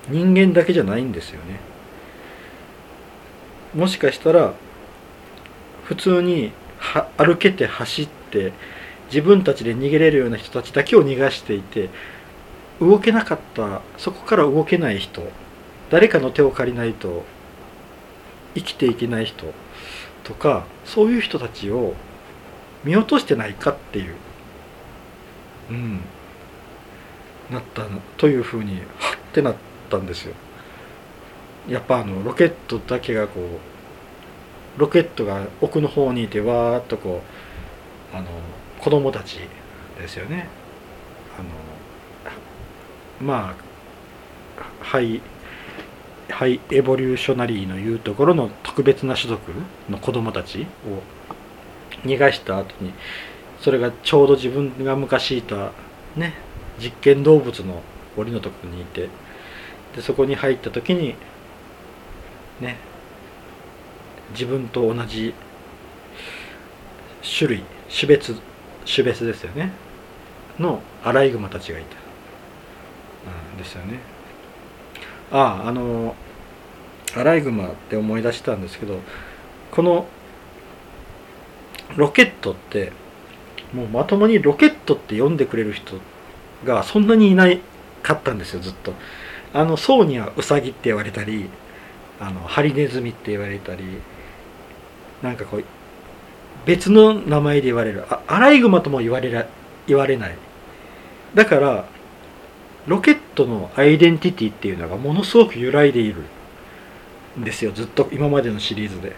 [0.09, 1.74] 人間だけじゃないんですよね。
[3.75, 4.55] もしかしたら
[5.85, 6.53] 普通に
[7.17, 8.53] 歩けて走って
[9.07, 11.91] 自分たちで逃げれるような人たちだけを逃がしていて
[12.81, 15.23] 動けなかったそこから動けない人
[15.91, 17.25] 誰かの手を借りないと
[18.55, 19.47] 生きていけない人
[20.23, 21.95] とかそういう人たちを
[22.85, 24.15] 見落としてないかっていう
[25.71, 26.01] うん
[27.51, 29.55] なったというふうにはってなっ
[29.91, 30.35] たんですよ。
[31.69, 37.23] やっぱあのロケットだけがこうロケットが奥の方にいてわーっとこ
[38.13, 38.27] うあの
[38.81, 39.39] 子供たち
[39.99, 40.49] ですよね。
[41.39, 41.49] あの
[43.27, 43.75] まあ
[44.81, 45.21] ハイ
[46.29, 49.53] ハイエボリューショナリーのいうところの特別な種族
[49.89, 51.03] の子供たちを
[52.07, 52.93] 逃がした後に
[53.61, 55.73] それがちょうど自分が昔いた
[56.17, 56.35] ね
[56.79, 57.83] 実験動物の
[58.17, 59.09] 檻のとこにいて
[59.95, 61.15] でそこに入った時に
[62.65, 62.77] ね。
[64.33, 65.35] 自分と同じ
[67.23, 68.37] 種類種別
[68.87, 69.73] 種別ですよね。
[70.59, 71.97] のアライグマたちがいた、
[73.53, 73.99] うん、ですよね。
[75.31, 76.15] あああの
[77.17, 79.01] アライグマって思い出したんですけど
[79.71, 80.07] この
[81.97, 82.93] ロケットって
[83.73, 85.97] もうまともにロケットって呼んでくれる人
[86.65, 87.61] がそんなにいない
[88.03, 88.93] かったんですよずっと。
[89.53, 91.49] あの層にはウサギって言われたり
[92.27, 93.85] あのハリネズミって言われたり
[95.23, 95.65] なんかこう
[96.65, 98.05] 別の名前で言われる。
[98.09, 99.47] あアライグマとも言われら
[99.87, 100.39] 言われない。
[101.35, 101.85] だから
[102.87, 106.23] ロケットのアイデンティティっていうのがものすごく揺らいでいる
[107.39, 107.73] んですよ。
[107.73, 109.15] ずっと今までのシリーズで。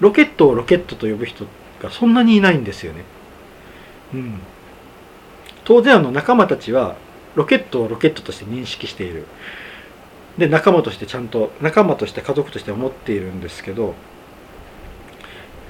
[0.00, 1.46] ロケットをロケットと呼ぶ人
[1.80, 3.04] がそんなにいないんですよね。
[4.12, 4.40] うん。
[5.64, 6.96] 当然あの仲間たちは
[7.34, 9.26] ロケットをロケットとして認識している。
[10.38, 13.94] で仲間としてちゃんと仲間として家族として思っているんですけど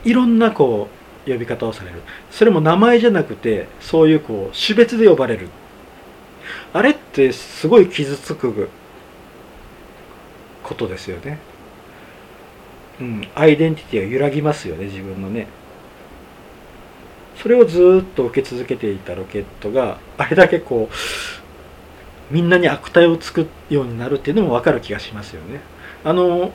[0.05, 0.89] いろんなこ
[1.27, 2.03] う呼び方をされる。
[2.31, 5.49] それも名前じゃなくてそういうこう種別で呼ばれる。
[6.75, 8.69] あれってすごい傷つく
[10.63, 11.39] ことですよね。
[13.01, 15.47] うんアイデンティティが揺らぎますよね自分のね。
[17.37, 20.95] それをずっと受け続けていたロケットがあれだけこう
[22.31, 25.61] みんなに悪態をつくようになるっていうのも分かる気がしますよね。
[26.05, 26.53] あの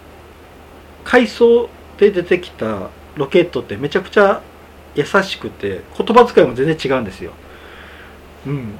[1.04, 4.42] 回想で出てきたロケットってめちゃくちゃ
[4.96, 7.32] 優しくて言葉遣いも全然違うんですよ。
[8.46, 8.74] うん。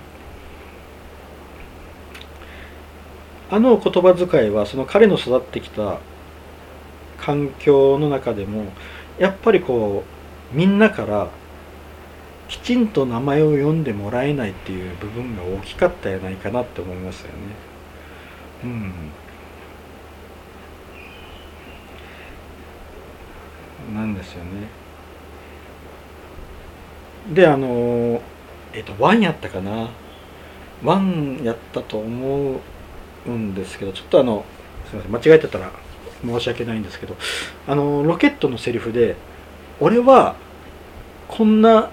[3.52, 6.00] あの言葉遣いはその彼の育ってきた
[7.20, 8.66] 環境の中でも
[9.18, 10.04] やっぱりこ
[10.54, 11.30] うみんなから
[12.50, 17.34] きちんと名前を呼んでもらえないっていう部分が大きかったやないかなって思いますよね。
[18.64, 18.94] うん
[23.94, 24.68] なんですよね。
[27.34, 28.22] であの
[28.74, 29.90] えっ、とワンやったかな
[30.84, 32.60] ワンやったと思
[33.28, 34.46] うんですけどちょっとあの
[34.90, 35.72] すみません間違えてたら
[36.26, 37.16] 申し訳ないんですけど
[37.68, 39.16] あのロケットのセリフで
[39.80, 40.36] 「俺は
[41.28, 41.90] こんな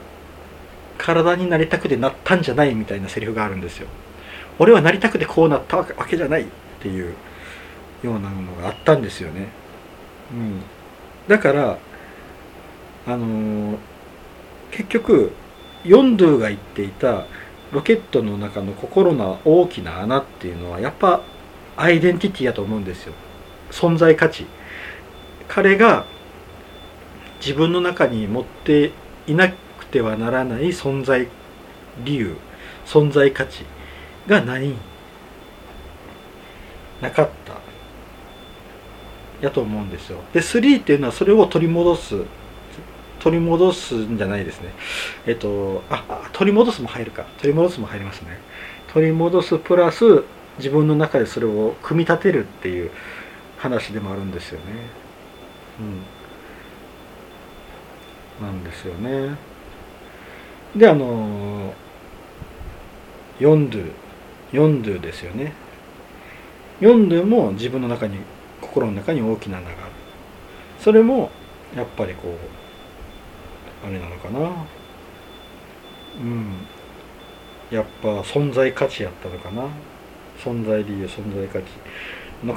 [0.98, 3.88] 体になりたくてなったんじゃない」みたいなセリフがあるんですよ。
[4.58, 6.46] 俺はなりたくてこうなったわけじゃないっ
[6.80, 7.14] ていう
[8.02, 9.48] ようなのがあったんですよね。
[10.32, 10.62] うん、
[11.28, 11.78] だから
[13.06, 13.76] あのー、
[14.70, 15.32] 結局
[15.84, 17.26] ヨンドゥが言っていた
[17.72, 21.22] ロケットの中の心の大きな穴っていうのはやっぱ
[21.76, 23.12] アイデンティティやと思うんですよ
[23.70, 24.46] 存在価値
[25.48, 26.06] 彼が
[27.40, 28.92] 自分の中に持って
[29.26, 29.56] いなく
[29.96, 31.26] てはならない存在
[32.04, 32.36] 理由
[32.84, 33.64] 存在価値
[34.26, 34.74] がない
[37.00, 37.54] なかった
[39.40, 40.20] やと思うんですよ。
[40.32, 42.24] で3っていうのはそれを取り戻す
[43.20, 44.72] 取り戻すんじゃないですね。
[45.26, 47.24] えっとあ取り戻すも入るか。
[47.38, 48.38] 取り戻すも入りますね。
[48.92, 50.24] 取り戻すプラス
[50.58, 52.90] 自分の中でそれを組み立てるっていう
[53.56, 54.66] 話でもあるんですよね。
[58.40, 58.46] うん。
[58.46, 59.55] なんですよね。
[60.76, 61.72] であの
[63.40, 63.92] ヨンドゥ
[64.52, 65.52] ヨンドゥですよね。
[66.80, 68.18] ヨンドゥも自分の中に
[68.60, 69.92] 心の中に大きな穴がある。
[70.78, 71.30] それも
[71.74, 72.28] やっぱりこ
[73.84, 74.66] うあれなのかな。
[76.20, 76.66] うん。
[77.70, 79.68] やっぱ存在価値やったのかな。
[80.38, 81.64] 存在理由存在価値。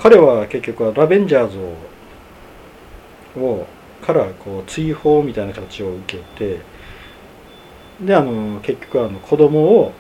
[0.02, 1.74] 彼は結局はラベンジャーズを
[3.38, 3.66] を
[4.02, 6.62] からこう追放みたいな形を受けて
[8.02, 9.94] であの結局あの子供を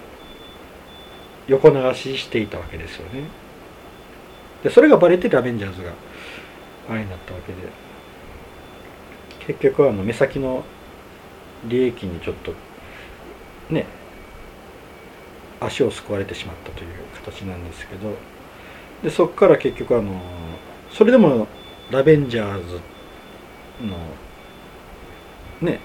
[1.47, 3.23] 横流ししていたわけですよね。
[4.63, 5.91] でそれがバレてラベンジャーズが
[6.89, 7.57] あれになったわけで。
[9.47, 10.63] 結局あの目先の
[11.65, 12.53] 利益にちょっと
[13.71, 13.87] ね
[15.59, 18.15] 足をすくわれてしまったという形なんですけど。
[19.03, 20.21] でそこから結局あの
[20.91, 21.47] それでも
[21.89, 22.79] ラベンジャーズ
[23.81, 23.97] の
[25.61, 25.79] ね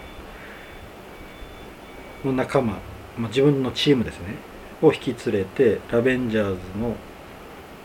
[2.24, 2.72] の仲間、
[3.18, 4.36] まあ、自分のチームですね。
[4.82, 6.96] を引き連れてラベンジャーズの、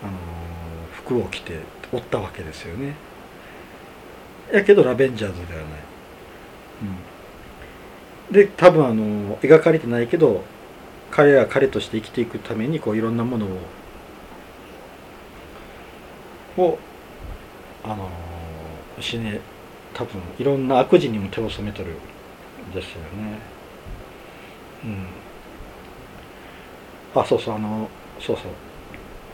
[0.04, 0.12] あの
[0.92, 1.60] 服を着て
[1.92, 2.96] おったわけですよね。
[4.52, 5.80] やけどラベンジャーズではない、
[8.30, 10.44] うん、で多分あの描かれてないけど
[11.12, 13.50] 彼は彼として生きていくためにこういろんなものを
[16.58, 16.80] を
[17.84, 18.10] あの
[19.00, 19.40] 死ね
[19.94, 23.59] 多分いろんな悪事にも手を染めとるんですよね。
[24.84, 25.06] うん。
[27.22, 28.46] あそうそうあのそうそう。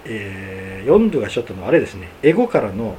[0.06, 2.10] えー、ヨンドゥがしょったのはあれですね。
[2.24, 2.96] エゴからの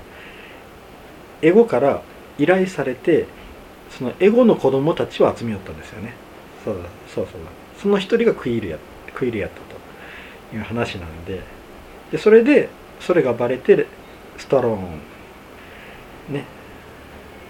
[1.42, 2.02] エゴから
[2.38, 3.26] 依頼されて
[3.90, 6.14] そのエゴの子供たちを集めよったんですよね。
[6.64, 6.82] そうだ
[7.14, 7.44] そうそう。
[7.44, 8.78] だその一人がクイールや
[9.14, 11.40] クイールやったという話なんで。
[12.10, 12.68] でそれで
[13.00, 13.86] それがバレて
[14.38, 16.44] スタローンね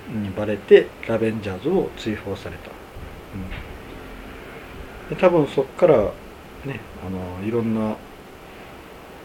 [0.08, 2.76] にバレてラベンジャーズを追放された、うん、
[5.10, 5.96] で多分そっから
[6.64, 7.96] ねあのいろんな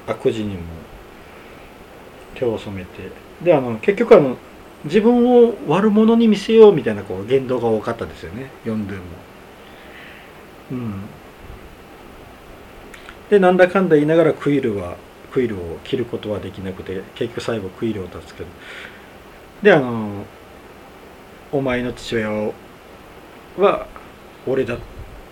[0.08, 0.62] 悪事にも
[2.36, 3.10] 手を染めて
[3.44, 4.38] であの結局あの
[4.84, 8.50] 自分を悪者に見せようみたいなこう言動が多かったですよね。
[8.66, 9.04] ヨンドゥも。
[10.72, 11.02] うん。
[13.30, 14.98] でなんだかんだ言いながらクイルは
[15.32, 18.46] クイルを切ることはできなくて結局最後クイルを助ける
[19.62, 20.26] であの
[21.52, 22.52] お前の父親
[23.58, 23.88] は
[24.46, 24.78] 俺だっ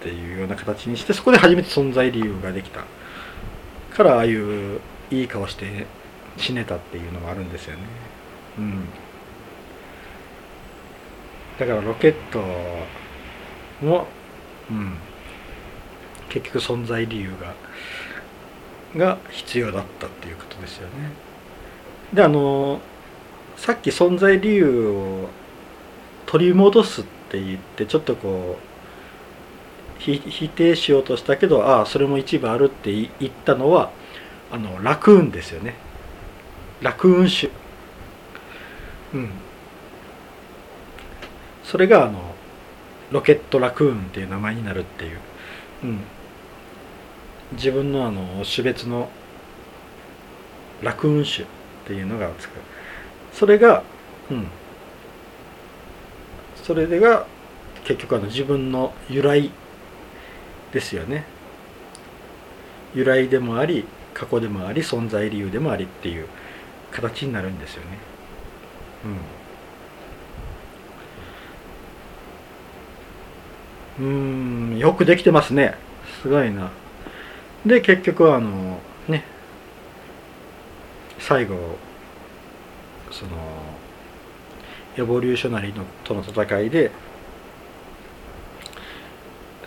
[0.01, 2.83] ていうような形にしてそこで初めて存在理由ができた
[3.95, 4.79] からああいう
[5.11, 5.85] いい顔して
[6.37, 7.81] 死ねたっていうのもあるんですよね。
[8.57, 8.85] うん。
[11.59, 12.41] だからロケット
[13.85, 14.07] も
[14.69, 14.97] うん。
[16.29, 17.55] 結局存在理由が
[18.95, 20.93] が必要だったっていうことですよね。
[22.13, 22.79] であの
[23.57, 25.29] さっき存在理由を
[26.25, 28.68] 取り戻すって言ってちょっとこう
[29.99, 33.91] 否定しようとしたけどああそれも一部あるって言ったのは
[34.51, 35.75] あのラクーンですよね。
[36.81, 37.51] ラクーン種
[39.13, 39.29] うん。
[41.63, 42.33] それがあの
[43.11, 45.19] ロケットラクーンっていう名前になるっていう、
[45.83, 45.99] うん、
[47.53, 49.09] 自分のあの種別の
[50.81, 51.47] ラクーン種っ
[51.85, 52.53] ていうのがつく
[53.33, 53.83] それが
[54.31, 54.47] うん。
[56.63, 57.25] それでが
[57.83, 59.51] 結局あの自分の由来
[60.71, 61.25] ですよね。
[62.95, 66.27] 由来でもあり過去でもあり存在理由でもありっていう
[66.91, 67.97] 形になるんですよね。
[73.99, 74.05] うん。
[74.05, 75.75] うんよくできてますね。
[76.21, 76.71] すごいな。
[77.65, 79.23] で結局はあのね。
[81.19, 81.77] 最後
[83.11, 83.31] その
[84.97, 86.91] エボリューショナリーとの戦いで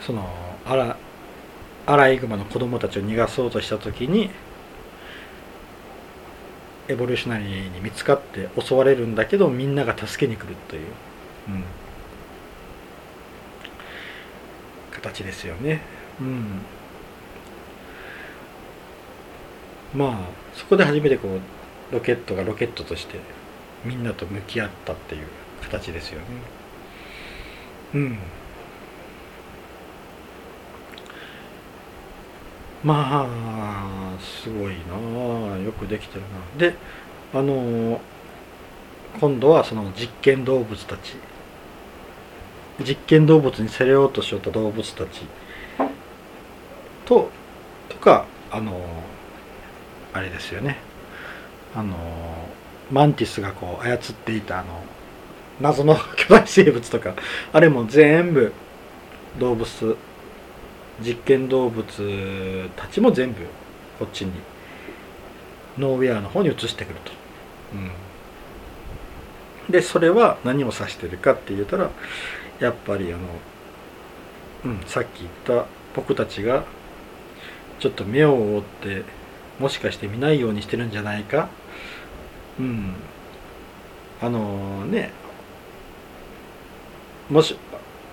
[0.00, 0.28] その
[0.66, 0.96] アラ
[1.86, 4.30] アライグマの子供たちを逃がそうとした時に
[6.88, 10.86] エボリューショナリーに見つかって襲われるんだけどみんなが助けに来るという、
[11.48, 11.64] うん、
[14.92, 15.80] 形ですよね。
[16.20, 16.62] うん。
[19.94, 20.18] まあ
[20.54, 23.18] そこで初めてこうロケットがロケットとして
[23.84, 25.26] みんなと向き合ったっていう
[25.62, 26.26] 形ですよね。
[27.94, 28.18] うん。
[32.84, 36.58] まあすごいなよくできてるな。
[36.58, 36.74] で
[37.32, 38.00] あの
[39.20, 41.14] 今度はその実験動物たち。
[42.80, 45.26] 実験動物に競れようとしよった動物たち。
[47.04, 47.30] と
[47.88, 48.80] とかあの
[50.12, 50.78] あれですよね。
[51.74, 51.96] あの
[52.90, 54.82] マンティスがこう操っていたあの
[55.60, 57.14] 謎の巨大生物とか。
[57.52, 58.52] あれも全部
[59.38, 59.96] 動物
[61.02, 63.40] 実験動物たちも全部
[63.98, 64.32] こっちに
[65.78, 67.12] ノーウェアの方に移してくると、
[69.66, 71.90] うん、でそれは何を指してるかって言ったら
[72.60, 73.22] やっぱりあの、
[74.64, 76.64] うん、さっき言った僕たちが
[77.80, 79.04] ちょっと目を覆って
[79.58, 81.48] もしかして見ないようにしてるんじゃないか。
[82.58, 82.94] うん。
[84.20, 85.10] あのね
[87.28, 87.56] もし、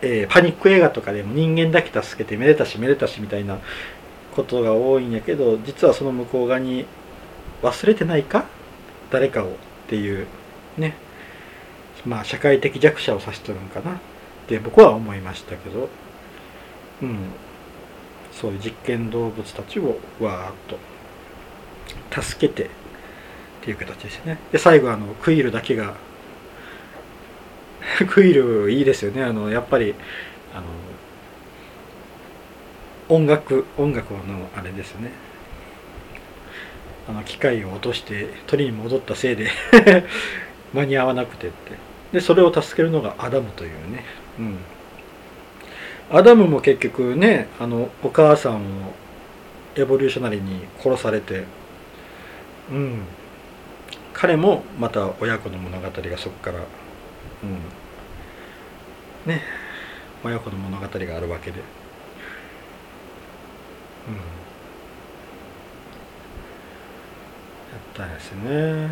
[0.02, 3.60] えー、パニック映画とかでも人間だけ助けてめでたしめでたしみたいな
[4.36, 6.86] ことが多いんやけど実はその向こう側に
[7.62, 8.46] 忘れてないか？
[9.12, 9.52] 誰かをっ
[9.88, 10.28] ていう
[10.78, 10.96] ね。
[12.06, 13.96] まあ社会的弱者を指してるのかな？
[13.96, 14.00] っ
[14.48, 15.90] て僕は思いましたけど。
[17.02, 17.18] うん。
[18.32, 20.54] そういう実験動物たちをわーっ
[22.14, 22.70] と助けてっ
[23.62, 24.38] ていう形ですね。
[24.54, 25.96] で最後あのクイールだけが
[28.06, 29.24] クイルいいですよね。
[29.24, 29.96] あのやっぱり
[30.54, 30.66] あの
[33.10, 34.20] 音楽音楽の
[34.56, 35.12] あれですね。
[37.08, 39.50] あの機械を落として取りに戻ったせいで
[40.74, 41.90] 間に合わなくてって。
[42.14, 44.04] でそれを助けるのがアダムというね。
[44.40, 44.58] うん。
[46.12, 48.60] アダムも結局ねあのお母さんを
[49.76, 51.44] エボリューショナリーに殺されて
[52.72, 53.02] うん。
[54.14, 56.66] 彼もまた親子の物語がそこからうん。
[59.30, 59.42] ね。
[60.24, 61.60] 親子の物語があるわけで。
[61.60, 61.62] う
[64.12, 64.16] ん。
[64.16, 64.22] や
[67.78, 68.90] ったんですね。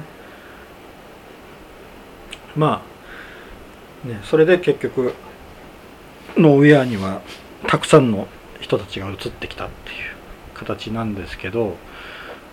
[2.55, 2.81] ま
[4.05, 5.13] あねそれで結局
[6.35, 7.21] ノーウェアには
[7.67, 8.27] たくさんの
[8.59, 9.97] 人たちが移ってきたっていう
[10.55, 11.75] 形なんですけど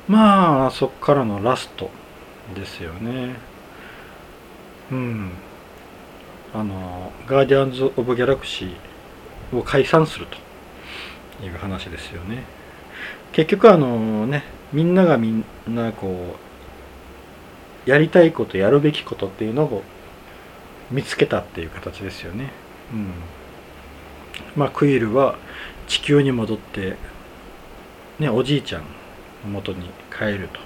[0.06, 1.90] まあそっからのラスト
[2.54, 3.36] ですよね。
[4.92, 5.30] うん。
[6.54, 12.44] あのガーディアンズ・オブ・ギャラクシーを解散するという話ですよね
[13.32, 16.36] 結局あのねみんながみんなこ
[17.86, 19.82] うやりたいことやるべきことっていうのを
[20.92, 22.50] 見つけたっていう形ですよね。
[22.92, 23.12] うん、
[24.56, 25.36] まあクイルは
[25.86, 26.96] 地球に戻って、
[28.18, 28.86] ね、おじいちゃんの
[29.50, 30.60] 元に帰ると。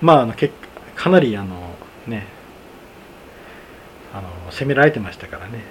[0.00, 0.50] まああのけ
[0.96, 1.74] かなりあの
[2.06, 2.26] ね
[4.12, 5.64] あの攻められてましたからね。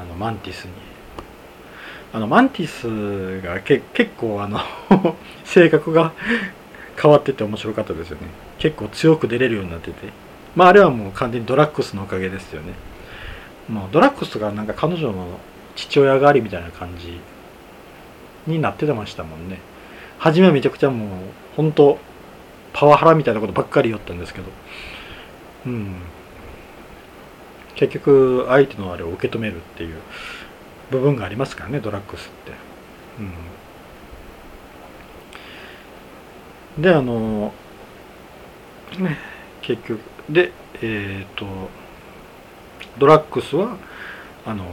[0.00, 0.72] あのマンティスに。
[2.12, 4.60] あのマンティスがけ結構あの
[5.44, 6.12] 性格が
[7.00, 8.26] 変わってて面白かったですよね。
[8.58, 10.08] 結構強く出れるようになってて。
[10.54, 12.74] まああれはもう完全にドラッグスのおかげですよね。
[13.68, 15.40] もうドラッグスがなんか彼女の
[15.74, 17.18] 父親代わりみたいな感じ
[18.46, 19.58] になってましたもんね。
[20.18, 21.08] 初めはめちゃくちゃもう
[21.56, 21.98] 本当
[22.72, 24.46] パワハラみたいなことばっかり言ったんですけど。
[25.66, 25.96] うん。
[27.74, 29.96] 結局相手のあれを受け止めるっていう
[30.90, 32.52] 部分がありますからねドラッグスって。
[36.76, 37.52] うん、であの
[38.98, 39.18] ね
[39.62, 40.52] 結局で
[40.82, 41.46] えっ、ー、と
[42.98, 43.76] ドラッグスは
[44.44, 44.64] あの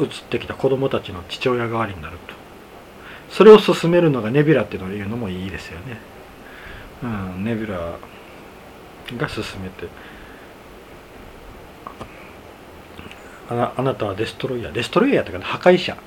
[0.00, 2.42] 移ってきた子供たちの父親代わりになると。
[3.32, 5.96] それを進めるのがネビュラっていうのもいいですよね、
[7.02, 7.98] うん、ネビュラ
[9.16, 9.88] が進めて。
[13.48, 14.72] あなあなたはデストロイヤー。
[14.72, 16.00] デストロイヤーというか破壊者、ね、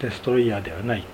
[0.00, 1.04] デストロイヤーではない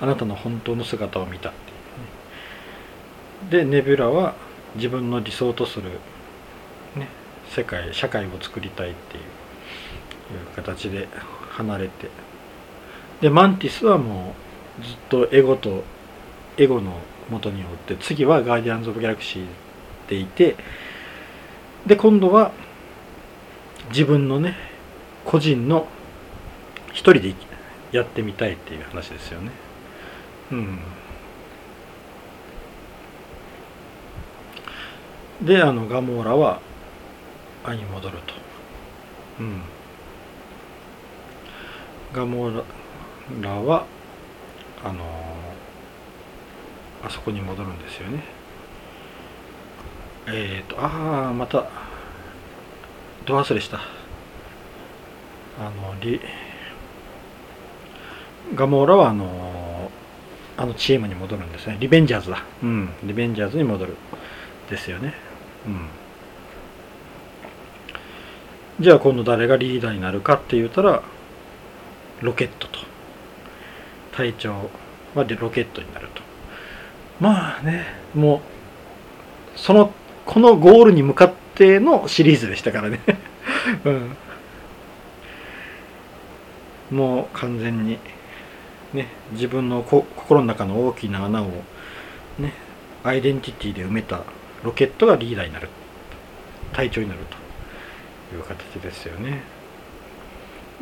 [0.00, 4.34] あなたの本当の姿を見たっていう、ね、でネビュラは
[4.74, 5.90] 自分の理想とする、
[6.96, 7.08] ね、
[7.48, 9.22] 世界社会を作りたいっていう
[10.54, 11.08] 形で
[11.50, 12.08] 離れて。
[13.20, 14.34] でマンティスはも
[14.78, 15.84] うずっとエゴと
[16.58, 17.00] エゴの
[17.30, 19.46] 元におって次はガーディアンズ・オブ・ギャラクシー
[20.10, 20.54] でいて
[21.86, 22.52] で今度は
[23.90, 24.56] 自分のね
[25.24, 25.86] 個人の
[26.92, 27.34] 一人で
[27.92, 29.50] やってみたいっていう話ですよね。
[30.52, 30.78] うん。
[35.42, 36.60] であのガモーラは
[37.64, 38.34] 愛に戻ると。
[39.40, 39.62] うん。
[42.12, 42.62] ガモー
[43.42, 43.86] ラは
[44.82, 45.04] あの
[47.04, 48.22] あそこに戻るんですよね。
[50.28, 51.68] えっ、ー、とああまた
[53.26, 53.80] ど忘れした。
[55.58, 56.20] あのリ
[58.54, 59.90] ガモーラはあの
[60.56, 61.76] あのチームに戻るんですね。
[61.80, 62.44] リベンジャーズだ。
[62.62, 62.90] うん。
[63.02, 63.96] リベンジャーズに戻る。
[64.70, 65.14] ですよね。
[65.66, 65.88] うん。
[68.78, 71.02] じゃあ今度誰がリーダーになるかって言ったら
[72.20, 72.78] ロケットと。
[74.12, 74.70] 隊長
[75.14, 76.22] はロケットになると。
[77.18, 79.92] まあねもうその
[80.24, 83.00] このゴールに向かって定のシリーズでしたからね。
[83.84, 84.16] うん、
[86.96, 87.98] もう完全に
[88.92, 91.50] ね自分の心の中の大きな穴を
[92.38, 92.52] ね
[93.02, 94.22] アイデンティティで埋めた
[94.62, 95.68] ロケットがリーダーになる。
[96.72, 97.20] 隊長になる
[98.30, 99.42] という形ですよね。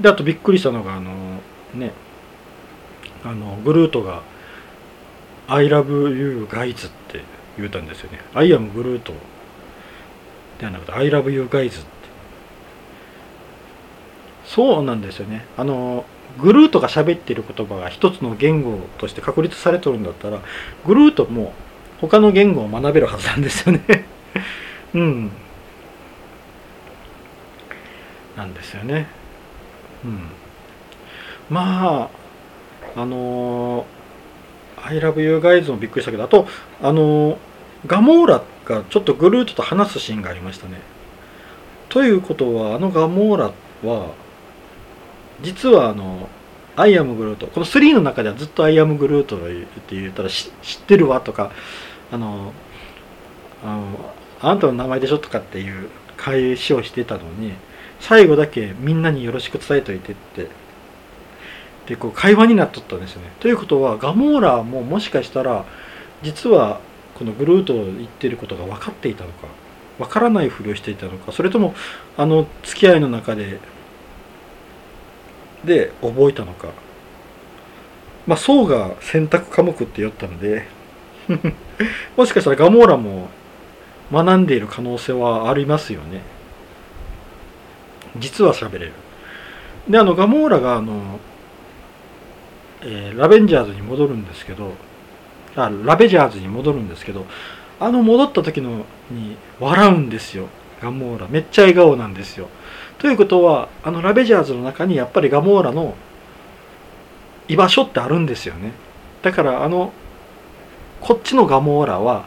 [0.01, 1.41] であとびっくりしたのがあの
[1.73, 1.93] ね
[3.23, 4.23] あのグルートが
[5.47, 7.23] 「I love you guys」って
[7.57, 9.15] 言うたんですよね「I am グルート」
[10.59, 11.95] ではなくて I love you guys って。
[14.47, 15.45] そうなんですよね。
[15.57, 16.05] あの
[16.39, 20.41] グルートが喋ってる言葉が一つの言語として確立されとるんだったら
[20.85, 21.53] グルートも
[22.01, 24.05] 他の言語を学べるはずなんですよね。
[24.95, 25.31] うん。
[28.37, 29.07] なんですよね。
[30.05, 30.21] うん。
[31.51, 32.11] ま
[32.95, 33.87] ああの
[34.83, 36.47] I love you guys もびっくりしたけどあと
[36.83, 37.39] あの
[37.87, 40.81] ガモーラがちょっとグルートと話すシーンがありましたね。
[41.89, 43.53] ということはあのガモーラ
[43.89, 44.15] は
[45.43, 46.29] 実はあの
[46.77, 49.41] I am Groot この3の中ではずっと I am Groot っ
[49.87, 50.51] て言ったら知っ
[50.87, 51.53] てるわとか
[52.11, 52.53] あの
[53.63, 57.53] あのあなたの名前でしょとかっていう返しをしてたのに
[58.01, 60.49] 最後だけみんなによろしく伝えといてって
[61.87, 63.31] でこう会話になっとったんですよね。
[63.41, 65.65] ということはガモーラももしかしたら
[66.23, 66.81] 実は
[67.15, 69.47] このグルートを言ってることが分かっていたのか
[69.99, 71.75] 分からないふりをしていたのかそれとも
[72.17, 73.61] あの付き合いの中で
[75.65, 76.69] で覚えたのか。
[78.27, 80.67] まあ層が選択科目って言ったので
[82.17, 83.29] もしかしたらガモーラも
[84.13, 86.23] 学んでいる可能性はありますよね。
[88.17, 88.93] 実は喋れる。
[89.89, 91.19] であのガモーラがあの、
[92.83, 94.73] えー、ラベンジャーズに戻るんですけど
[95.57, 97.27] あラベジャーズに戻るんですけど
[97.81, 100.47] あの戻った時のに笑うんですよ。
[100.81, 101.29] ガモーラ。
[101.29, 102.49] めっちゃ笑顔なんですよ。
[102.99, 105.95] ということはあのラベジャーズの中にやっぱりガモーラの
[107.49, 108.73] 居場所ってあるんですよね。
[109.23, 109.93] だからあの
[111.01, 112.27] こっちのガモーラは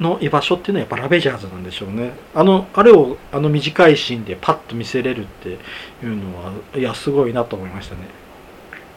[0.00, 2.12] の居場所っていうのはやっぱラベジャーズなんでしょうね。
[2.34, 5.56] あのあれをあの短いシーンでパッと見せれるってい
[6.04, 8.02] うのはいやすごいなと思いましたね。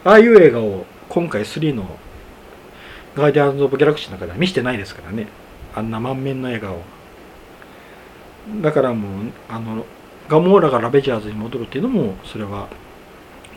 [0.04, 0.86] ああいう映画を。
[1.10, 1.98] 今回3の
[3.16, 5.28] ガーディアンズ・オブ・ギャラクシーの中では見せてないですからね。
[5.74, 6.82] あんな満面の笑顔。
[8.62, 9.86] だからもうあの
[10.28, 12.68] ガモーラがラベジャーズに戻るっていうのもそれは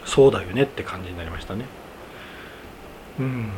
[0.04, 1.64] そうだよねって感じになりましたね。
[3.18, 3.50] うん。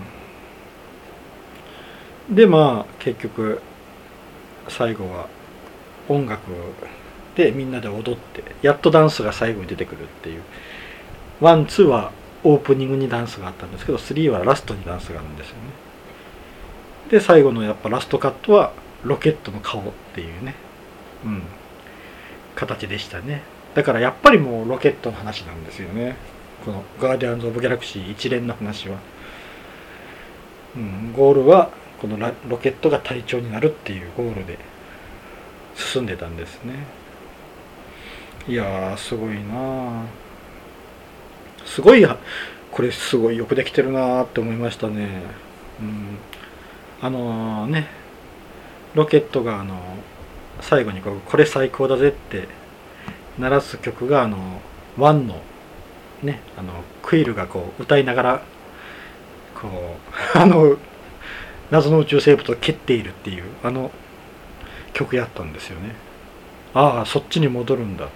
[2.30, 3.60] でまあ結局
[4.68, 5.28] 最後は
[6.08, 6.42] 音楽
[7.34, 10.42] でみんなで踊ってやっとダンスが最後に出てくるっていう。
[11.40, 12.12] ワンツーは
[12.44, 15.62] オープニングにダンスがあったんですけど3はラストにダンスがあるんですよね。
[17.10, 18.72] で最後のやっぱラストカットは
[19.04, 19.84] ロケットの顔っ
[20.14, 20.54] ていうね。
[21.24, 21.42] うん。
[22.54, 23.42] 形でしたね。
[23.74, 26.16] だからやっぱりもうロケットの話なんですよね。
[26.64, 28.98] このガーディアンズ・オブ・ギャラクシー一連の話は、
[30.76, 31.70] うん、ゴールは
[32.00, 32.18] この
[32.48, 34.58] ロケットが隊長になるっていうゴールで
[35.74, 36.74] 進んでたんですね。
[38.48, 40.04] いやーすごいなあ
[41.64, 42.06] すごい
[42.70, 45.22] これすごいよくできてるなって思いましたね。
[45.80, 46.18] うん。
[47.00, 47.88] あのー、ね。
[48.94, 49.78] ロケットがあの
[50.60, 52.48] 最後にこうこれ最高だぜって
[53.38, 54.60] 鳴らす曲があの
[54.96, 55.40] ワンの
[56.22, 56.40] ね。
[56.56, 58.42] あのクイルがこう歌いながら
[59.54, 59.96] こ
[60.34, 60.76] う あの
[61.70, 63.90] 謎の宇宙生物を蹴っているっていうあの
[64.92, 65.94] 曲やったんですよね。
[66.74, 68.12] ああそっちに戻るんだって。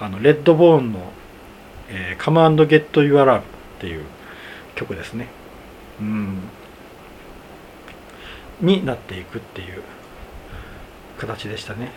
[0.00, 1.12] あのレッドボーンの
[1.92, 3.42] 「えー、Come and Get URL」っ
[3.78, 4.04] ていう
[4.74, 5.28] 曲ですね。
[6.00, 6.38] うん。
[8.60, 9.82] になっていくっていう
[11.18, 11.90] 形でしたね。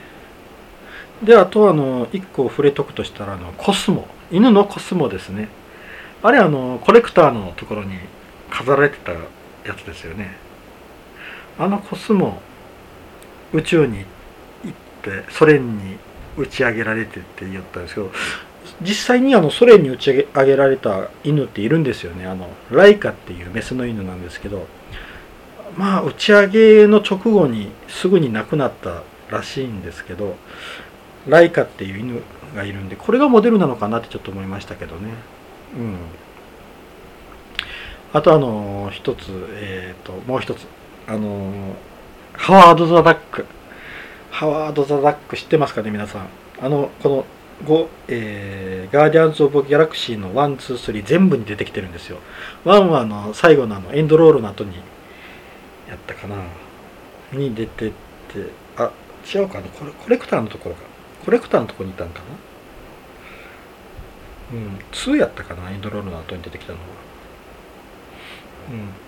[1.24, 4.08] であとあの1個触れとくとしたらあのコスモ。
[4.32, 5.50] 犬のコスモですね。
[6.24, 7.96] あれあのコレクターのところに
[8.50, 9.20] 飾られてたや
[9.78, 10.36] つですよね。
[11.58, 12.42] あのコスモ
[13.54, 14.74] 宇宙に行っ
[15.04, 15.98] てソ連に
[16.38, 18.12] 打ち上げられてって言ったんですけど
[18.82, 22.26] 実際にあのソ連に打ち上げられた犬っているんですよね。
[22.26, 24.68] あのライカっていうメスの犬なんですけど
[25.78, 30.36] まあ打ち上げの直後にすぐに亡くなったらしいんですけど
[31.28, 32.22] ライカっていう犬
[32.54, 35.12] がいるんでこれがモデルなのかなってちょっと思いましたけどね。
[35.78, 35.96] うん。
[38.14, 40.68] あとあの一つえっ、ー、ともう一つ
[41.08, 41.76] あの
[42.34, 43.46] ハワード・ザ・ダック。
[44.32, 46.28] ハワード・ザ・ダック知ってますかね皆さん。
[46.62, 47.26] あのこの
[47.64, 52.18] 5、えー、ガーディアンズ・オブ・ギャラクシーの1、2、3全部に出てきてるんですよ。
[52.66, 54.76] 1はあの最後のあのエンドロールの後に
[55.88, 56.36] やったかな
[57.32, 57.96] に出てって
[58.78, 58.92] あ
[59.34, 60.82] 違うかなこれコレクターのところか
[61.24, 62.26] コレクターのところにいたんかな
[64.54, 66.86] うん2やったかなエンドロールの後に出てきたのは
[68.72, 69.06] うん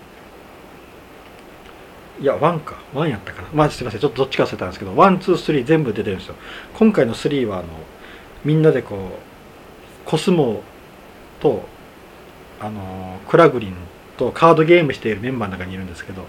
[2.19, 2.75] いや、1か。
[2.95, 3.49] 1やったかな。
[3.53, 3.99] まあ、すいません。
[3.99, 6.35] ちょっとどっちか忘れたんですけど、1、2、3全部出てるんですよ。
[6.73, 7.67] 今回の3は、あの、
[8.47, 8.99] みんなでこう、
[10.05, 10.63] コスモ
[11.41, 11.67] と、
[12.61, 13.73] あの、クラグリン
[14.15, 16.25] とカードゲームしているメンバーの中にいるんですけど、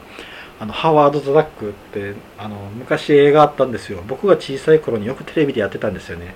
[0.59, 4.03] あの、ハワード・ザ・ダックって、あの、昔映画あったんですよ。
[4.09, 6.35] 僕が小さい頃によくテレビでやってたんですよね。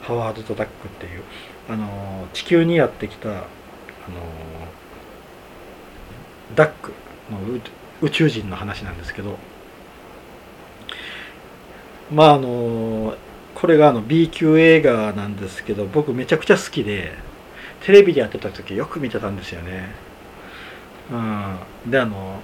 [0.00, 1.22] ハワード・ザ・ダックっていう。
[1.68, 3.44] あの、地球にやってきた、あの、
[6.54, 6.92] ダック
[7.30, 7.38] の
[8.00, 9.38] 宇宙人の話なんですけど
[12.10, 13.14] まああの
[13.60, 17.12] これがあの B 級映画なんですけど僕めちゃくちゃ好きで
[17.82, 19.88] テレビでやってた時よく見てたんですよね。
[21.10, 21.16] う
[21.86, 21.90] ん。
[21.90, 22.40] であの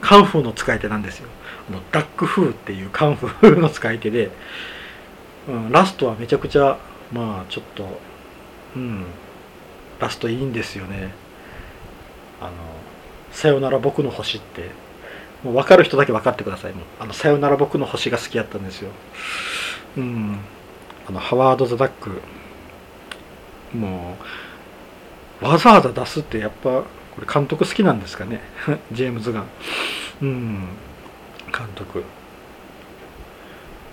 [0.00, 1.28] カンフーの使い手なんですよ。
[1.68, 4.30] あのダックフーっていうカンフーの使い手で、
[5.48, 6.78] うん、ラストはめちゃくちゃ
[7.12, 8.00] まあちょっと
[8.76, 9.04] うん。
[10.00, 11.12] ラストいいんですよね。
[12.40, 12.52] あの
[13.32, 14.70] 「さよなら僕の星」って。
[15.44, 16.72] もう分かる人だけ分かってください。
[16.72, 18.90] もうあのさよなら僕の星が好きやったんですよ。
[19.98, 20.38] うん。
[21.08, 22.20] あのハワード・ザ・ダック。
[23.74, 24.16] も
[25.42, 26.84] うわざわざ出すってやっぱこ
[27.20, 28.40] れ監督好きなんですかね？
[28.92, 29.44] ジェームズ・ガン。
[30.22, 30.68] うん。
[31.46, 32.04] 監督。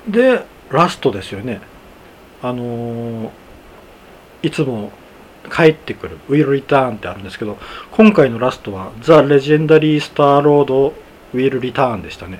[0.07, 1.61] でラストですよね。
[2.41, 3.29] あのー、
[4.43, 4.91] いつも
[5.53, 7.57] 帰ってくる「Will Return」ってあるんですけど
[7.91, 10.93] 今回のラストは「ザ・レジェンダリー・スター・ロード
[11.33, 12.39] ウィル・リターンでしたね。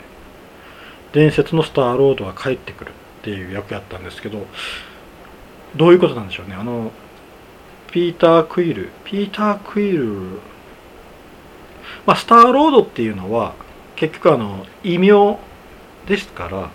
[1.11, 2.93] 伝説のスターロードは帰ってくる。
[3.21, 4.47] っていう役やったんですけど
[5.75, 6.55] どういうことなんでしょうね。
[6.55, 6.91] あの
[7.91, 10.39] ピーター・クイルピーター・クイル
[12.05, 13.53] まあスターロードっていうのは
[13.95, 15.37] 結局あの異名
[16.07, 16.69] ですから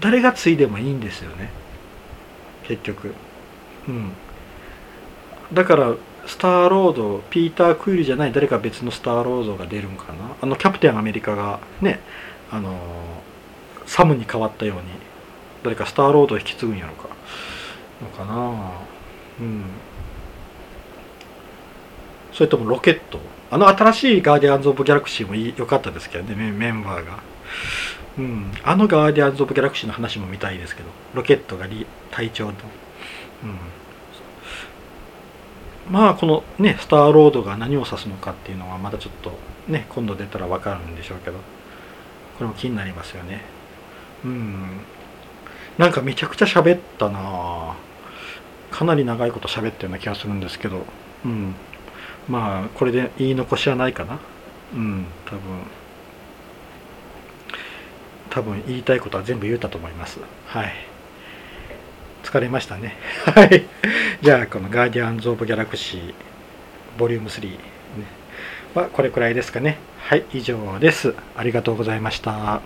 [0.00, 1.50] 誰が継いでもいいんですよね。
[2.64, 3.14] 結局。
[3.88, 4.12] うん。
[5.52, 5.94] だから
[6.26, 10.36] スターロードピーター・クイルじゃない誰か別のスターロードが出るんかな。
[10.42, 12.00] あのキャプテンアメリカがね
[12.50, 12.78] あの
[13.86, 14.82] サムに変わったように
[15.64, 17.08] 誰かスターロードを引き継ぐんやろか。
[18.02, 18.70] のかな。
[19.40, 19.64] うん。
[22.32, 23.18] それともロケット。
[23.50, 26.52] あの新しいガーディアンズ・オブ・ギャラクシーも良かったですけどね。
[26.52, 27.18] メンバーが。
[28.18, 28.52] うん。
[28.62, 30.90] あのガーディアンズ・オブ・ギャラクシーの話も見たいですけど。
[31.14, 31.66] ロケットが
[32.10, 32.52] 隊長の
[33.44, 33.58] うん。
[35.90, 39.32] まあこのねスターロードが何を指すのかっていうのはまたちょっと
[39.68, 41.38] ね今度出たら分かるんでしょうけど。
[42.36, 43.42] これも気になりますよね。
[44.24, 44.80] うん。
[45.78, 47.76] なんかめちゃくちゃ喋ったな。
[48.70, 50.82] かなり長いこと喋ったような気がするんですけど。
[51.24, 51.54] うん。
[52.28, 54.18] まあこれで言い残しはないかな。
[54.74, 55.40] うん多分。
[58.30, 60.18] 多分言いたいことは全部言ったと思います。
[60.46, 60.72] はい。
[62.24, 62.96] 疲れましたね。
[63.26, 63.64] はい。
[64.22, 66.14] じゃあこのガーディアンズ・オブ・ギャラクシー
[66.98, 67.58] ボリューム3、ね、
[68.74, 69.78] はこれくらいですかね。
[69.98, 71.14] はい以上です。
[71.36, 72.60] ありがとうございました。